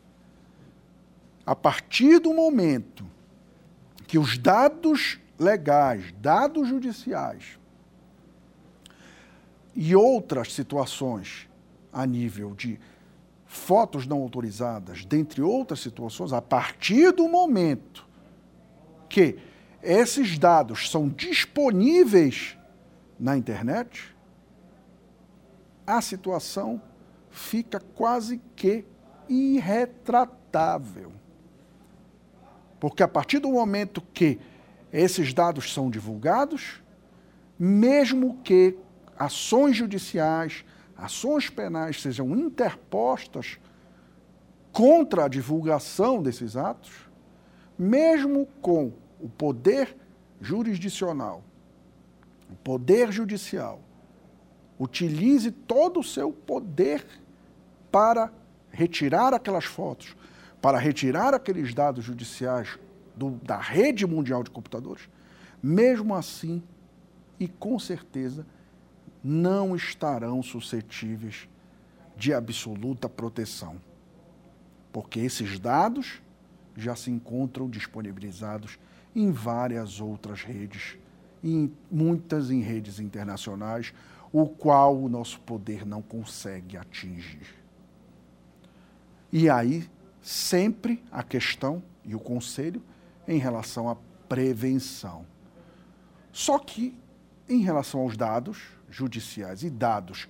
[1.45, 3.05] a partir do momento
[4.07, 7.59] que os dados legais, dados judiciais
[9.75, 11.47] e outras situações
[11.93, 12.79] a nível de
[13.45, 18.05] fotos não autorizadas, dentre outras situações, a partir do momento
[19.07, 19.37] que
[19.81, 22.57] esses dados são disponíveis
[23.19, 24.15] na internet,
[25.85, 26.81] a situação
[27.29, 28.83] fica quase que
[29.29, 31.11] irretratável.
[32.79, 34.39] Porque a partir do momento que
[34.91, 36.81] esses dados são divulgados,
[37.59, 38.77] mesmo que
[39.17, 40.63] ações judiciais,
[40.95, 43.59] ações penais sejam interpostas
[44.71, 46.91] contra a divulgação desses atos,
[47.77, 49.95] mesmo com o poder
[50.39, 51.43] jurisdicional,
[52.49, 53.81] o poder judicial,
[54.79, 57.05] utilize todo o seu poder
[57.91, 58.31] para
[58.69, 60.15] retirar aquelas fotos,
[60.61, 62.77] para retirar aqueles dados judiciais
[63.17, 65.09] do, da rede mundial de computadores,
[65.61, 66.61] mesmo assim,
[67.39, 68.45] e com certeza,
[69.23, 71.49] não estarão suscetíveis
[72.15, 73.75] de absoluta proteção.
[74.91, 76.21] Porque esses dados
[76.75, 78.79] já se encontram disponibilizados
[79.15, 80.97] em várias outras redes,
[81.43, 83.93] e muitas em redes internacionais,
[84.31, 87.47] o qual o nosso poder não consegue atingir.
[89.31, 89.89] E aí,
[90.21, 92.81] sempre a questão e o conselho
[93.27, 93.95] em relação à
[94.29, 95.25] prevenção.
[96.31, 96.97] Só que,
[97.49, 98.59] em relação aos dados
[98.89, 100.27] judiciais e dados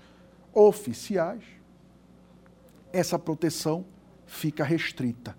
[0.54, 1.44] oficiais,
[2.92, 3.86] essa proteção
[4.26, 5.38] fica restrita,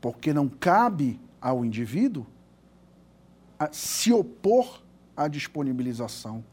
[0.00, 2.26] porque não cabe ao indivíduo
[3.70, 4.82] se opor
[5.16, 6.44] à disponibilização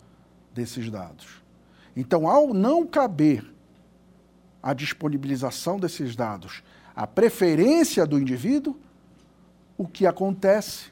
[0.53, 1.41] desses dados.
[1.95, 3.45] Então, ao não caber
[4.61, 6.63] a disponibilização desses dados
[6.95, 8.79] à preferência do indivíduo,
[9.79, 10.91] o que acontece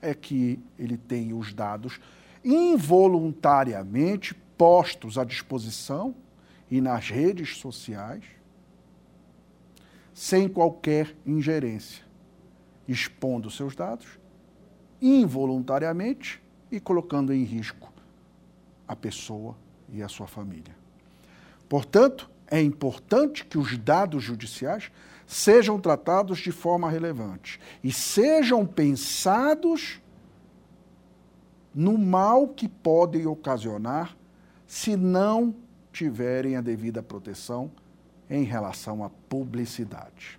[0.00, 2.00] é que ele tem os dados
[2.44, 6.12] involuntariamente postos à disposição
[6.68, 8.24] e nas redes sociais,
[10.12, 12.04] sem qualquer ingerência,
[12.88, 14.18] expondo seus dados
[15.00, 17.92] involuntariamente e colocando em risco
[18.88, 19.56] a pessoa
[19.88, 20.74] e a sua família.
[21.68, 24.90] Portanto, é importante que os dados judiciais
[25.32, 30.00] sejam tratados de forma relevante e sejam pensados
[31.74, 34.14] no mal que podem ocasionar
[34.66, 35.54] se não
[35.90, 37.70] tiverem a devida proteção
[38.28, 40.38] em relação à publicidade.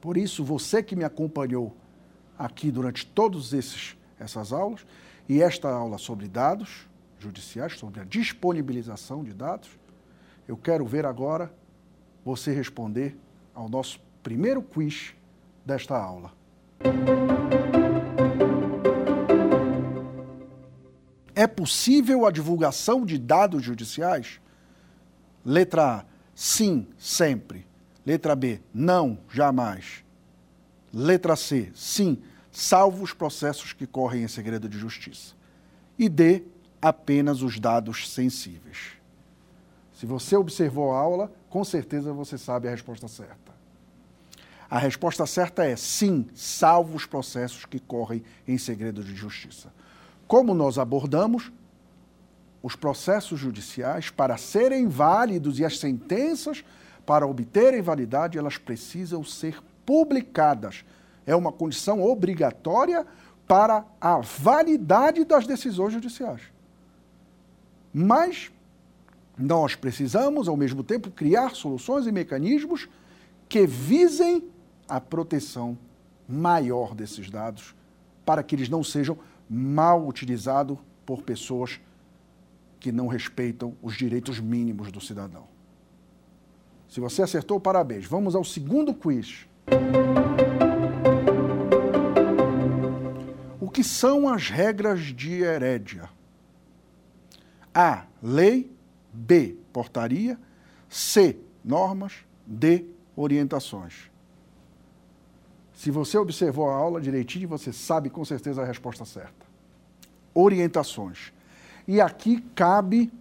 [0.00, 1.76] Por isso, você que me acompanhou
[2.38, 3.52] aqui durante todas
[4.18, 4.86] essas aulas,
[5.28, 9.68] e esta aula sobre dados judiciais, sobre a disponibilização de dados,
[10.46, 11.52] eu quero ver agora
[12.24, 13.16] você responder
[13.54, 15.14] ao nosso primeiro quiz
[15.64, 16.32] desta aula.
[21.34, 24.40] É possível a divulgação de dados judiciais?
[25.44, 26.04] Letra A,
[26.34, 27.64] sim, sempre.
[28.04, 30.04] Letra B, não, jamais.
[30.92, 35.34] Letra C, sim, salvo os processos que correm em segredo de justiça.
[35.98, 36.42] E D,
[36.82, 38.97] apenas os dados sensíveis.
[39.98, 43.52] Se você observou a aula, com certeza você sabe a resposta certa.
[44.70, 49.72] A resposta certa é sim, salvo os processos que correm em segredo de justiça.
[50.28, 51.50] Como nós abordamos,
[52.62, 56.64] os processos judiciais, para serem válidos e as sentenças
[57.04, 60.84] para obterem validade, elas precisam ser publicadas.
[61.26, 63.04] É uma condição obrigatória
[63.48, 66.42] para a validade das decisões judiciais.
[67.92, 68.52] Mas
[69.38, 72.88] nós precisamos, ao mesmo tempo, criar soluções e mecanismos
[73.48, 74.44] que visem
[74.88, 75.78] a proteção
[76.28, 77.74] maior desses dados,
[78.24, 79.16] para que eles não sejam
[79.48, 80.76] mal utilizados
[81.06, 81.80] por pessoas
[82.80, 85.44] que não respeitam os direitos mínimos do cidadão.
[86.88, 88.06] Se você acertou, parabéns.
[88.06, 89.46] Vamos ao segundo quiz.
[93.60, 96.08] O que são as regras de herédia?
[97.74, 98.06] A.
[98.22, 98.77] Lei.
[99.18, 99.56] B.
[99.72, 100.38] Portaria.
[100.88, 101.36] C.
[101.64, 102.12] Normas.
[102.46, 102.84] D.
[103.16, 104.10] Orientações.
[105.74, 109.46] Se você observou a aula direitinho, você sabe com certeza a resposta certa.
[110.34, 111.32] Orientações.
[111.86, 113.12] E aqui cabe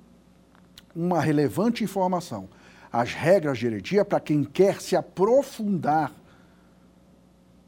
[0.96, 2.50] uma relevante informação.
[2.92, 6.12] As regras de heredia, para quem quer se aprofundar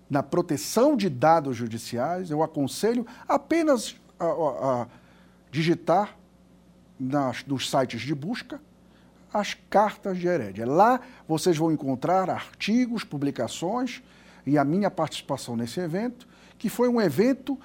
[0.09, 4.87] na proteção de dados judiciais, eu aconselho apenas a, a, a
[5.51, 6.17] digitar
[6.99, 8.59] nas, nos sites de busca
[9.33, 10.65] as cartas de herédia.
[10.65, 14.01] Lá vocês vão encontrar artigos, publicações
[14.45, 16.27] e a minha participação nesse evento,
[16.57, 17.57] que foi um evento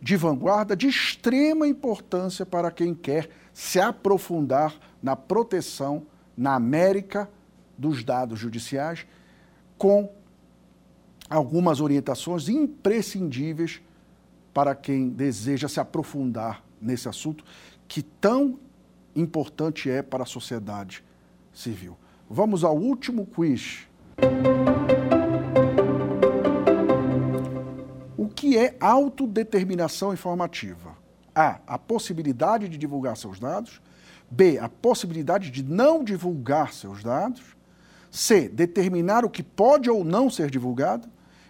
[0.00, 7.28] de vanguarda de extrema importância para quem quer se aprofundar na proteção na América
[7.76, 9.04] dos dados judiciais,
[9.76, 10.12] com
[11.28, 13.80] algumas orientações imprescindíveis
[14.54, 17.44] para quem deseja se aprofundar nesse assunto
[17.88, 18.58] que tão
[19.20, 21.04] importante é para a sociedade
[21.52, 21.96] civil.
[22.28, 23.86] Vamos ao último quiz.
[28.38, 30.96] que é autodeterminação informativa?
[31.34, 31.58] A.
[31.66, 33.82] A possibilidade de divulgar seus dados.
[34.30, 34.58] B.
[34.58, 37.42] A possibilidade de não divulgar seus dados.
[38.12, 38.48] C.
[38.48, 41.08] Determinar o que pode ou não ser divulgado.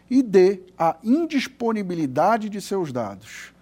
[0.09, 0.63] E D.
[0.79, 3.53] A indisponibilidade de seus dados.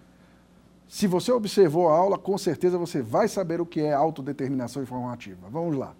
[0.87, 5.47] Se você observou a aula, com certeza você vai saber o que é autodeterminação informativa.
[5.49, 5.93] Vamos lá.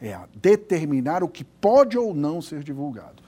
[0.00, 3.22] É determinar o que pode ou não ser divulgado.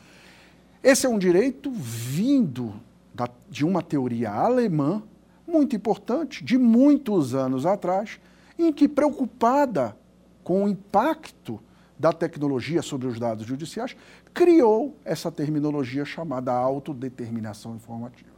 [0.82, 2.74] Esse é um direito vindo
[3.14, 5.02] da, de uma teoria alemã
[5.46, 8.20] muito importante, de muitos anos atrás,
[8.58, 9.96] em que, preocupada
[10.44, 11.58] com o impacto
[11.98, 13.96] da tecnologia sobre os dados judiciais,
[14.32, 18.30] criou essa terminologia chamada autodeterminação informativa,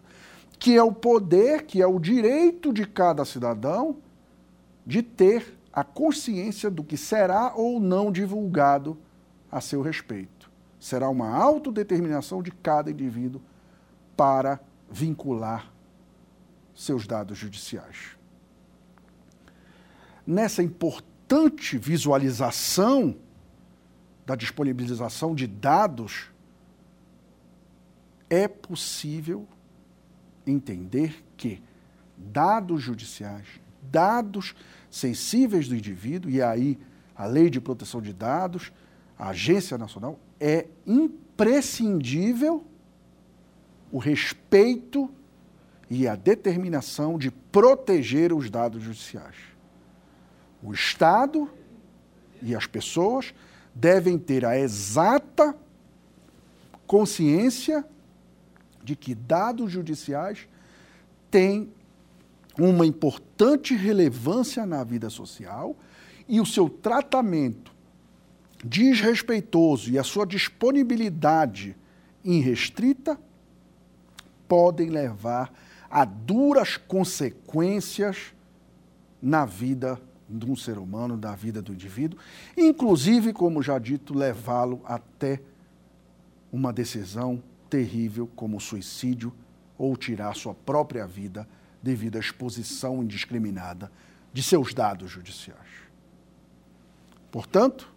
[0.61, 3.97] que é o poder, que é o direito de cada cidadão
[4.87, 8.99] de ter a consciência do que será ou não divulgado
[9.51, 10.51] a seu respeito.
[10.79, 13.41] Será uma autodeterminação de cada indivíduo
[14.15, 15.73] para vincular
[16.75, 18.19] seus dados judiciais.
[20.27, 23.17] Nessa importante visualização
[24.27, 26.31] da disponibilização de dados,
[28.29, 29.49] é possível
[30.51, 31.63] entender que
[32.17, 33.47] dados judiciais,
[33.83, 34.55] dados
[34.91, 36.79] sensíveis do indivíduo, e aí
[37.17, 38.73] a Lei de Proteção de Dados,
[39.19, 42.65] a Agência Nacional, é imprescindível
[43.93, 45.11] o respeito
[45.89, 49.37] e a determinação de proteger os dados judiciais.
[50.63, 51.51] O Estado
[52.43, 53.35] e as pessoas
[53.75, 55.55] devem ter a exata
[56.87, 57.85] consciência
[58.83, 60.49] de que dados judiciais
[61.31, 61.72] têm
[62.59, 65.76] uma importante relevância na vida social
[66.28, 67.72] e o seu tratamento
[68.64, 71.76] desrespeitoso e a sua disponibilidade
[72.22, 73.18] irrestrita
[74.47, 75.53] podem levar
[75.89, 78.35] a duras consequências
[79.22, 82.18] na vida de um ser humano, da vida do indivíduo,
[82.57, 85.41] inclusive, como já dito, levá-lo até
[86.53, 89.33] uma decisão terrível como o suicídio
[89.79, 91.49] ou tirar sua própria vida
[91.83, 93.91] devido à exposição indiscriminada
[94.33, 95.89] de seus dados judiciais.
[97.31, 97.91] Portanto,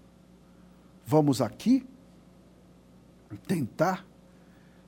[1.06, 1.86] vamos aqui
[3.48, 4.06] tentar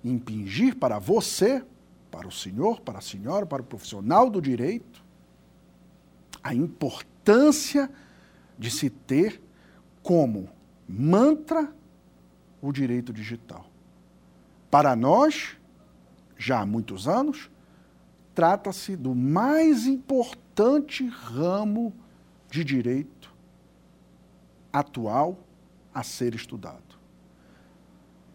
[0.04, 1.66] impingir para você,
[2.12, 5.04] para o senhor, para a senhora, para o profissional do direito,
[6.44, 7.90] a importância
[8.58, 9.42] de se ter
[10.04, 10.48] como
[10.88, 11.74] mantra
[12.62, 13.75] o direito digital.
[14.76, 15.56] Para nós,
[16.38, 17.50] já há muitos anos,
[18.34, 21.94] trata-se do mais importante ramo
[22.52, 23.34] de direito
[24.74, 25.40] atual
[25.94, 27.00] a ser estudado.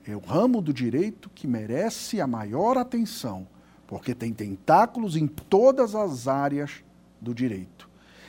[0.03, 3.47] É o ramo do direito que merece a maior atenção,
[3.87, 6.83] porque tem tentáculos em todas as áreas
[7.21, 7.87] do direito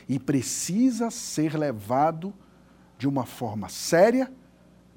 [0.09, 2.33] e precisa ser levado
[2.97, 4.29] de uma forma séria,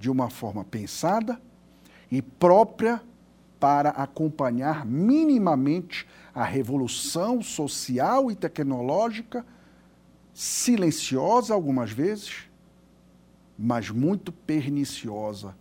[0.00, 1.40] de uma forma pensada
[2.10, 3.02] e própria
[3.58, 9.46] para acompanhar minimamente a revolução social e tecnológica,
[10.34, 12.48] silenciosa algumas vezes,
[13.58, 15.56] mas muito perniciosa.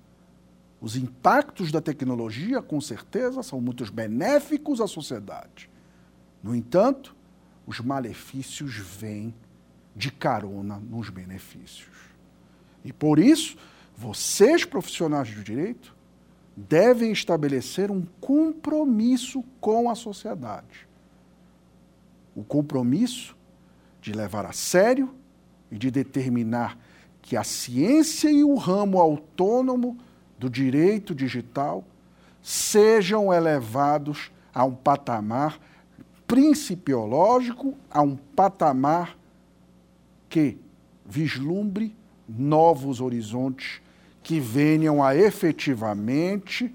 [0.81, 5.69] Os impactos da tecnologia, com certeza, são muito benéficos à sociedade.
[6.43, 7.15] No entanto,
[7.65, 9.33] os malefícios vêm
[9.95, 11.95] de carona nos benefícios.
[12.83, 13.55] E por isso,
[13.95, 15.92] vocês profissionais do direito
[16.55, 20.87] devem estabelecer um compromisso com a sociedade.
[22.35, 23.35] O compromisso
[24.01, 25.13] de levar a sério
[25.71, 26.77] e de determinar
[27.21, 29.97] que a ciência e o ramo autônomo
[30.37, 31.83] do direito digital
[32.41, 35.59] sejam elevados a um patamar
[36.27, 39.17] principiológico, a um patamar
[40.27, 40.57] que
[41.05, 41.95] vislumbre
[42.27, 43.81] novos horizontes
[44.23, 46.73] que venham a efetivamente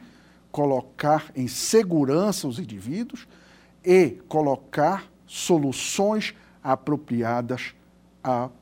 [0.52, 3.26] colocar em segurança os indivíduos
[3.84, 7.74] e colocar soluções apropriadas
[8.22, 8.52] ao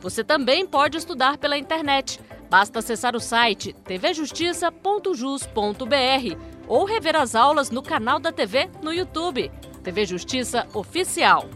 [0.00, 2.20] Você também pode estudar pela internet.
[2.52, 6.36] Basta acessar o site tvjustiça.jus.br
[6.68, 9.50] ou rever as aulas no canal da TV no YouTube.
[9.82, 11.48] TV Justiça Oficial.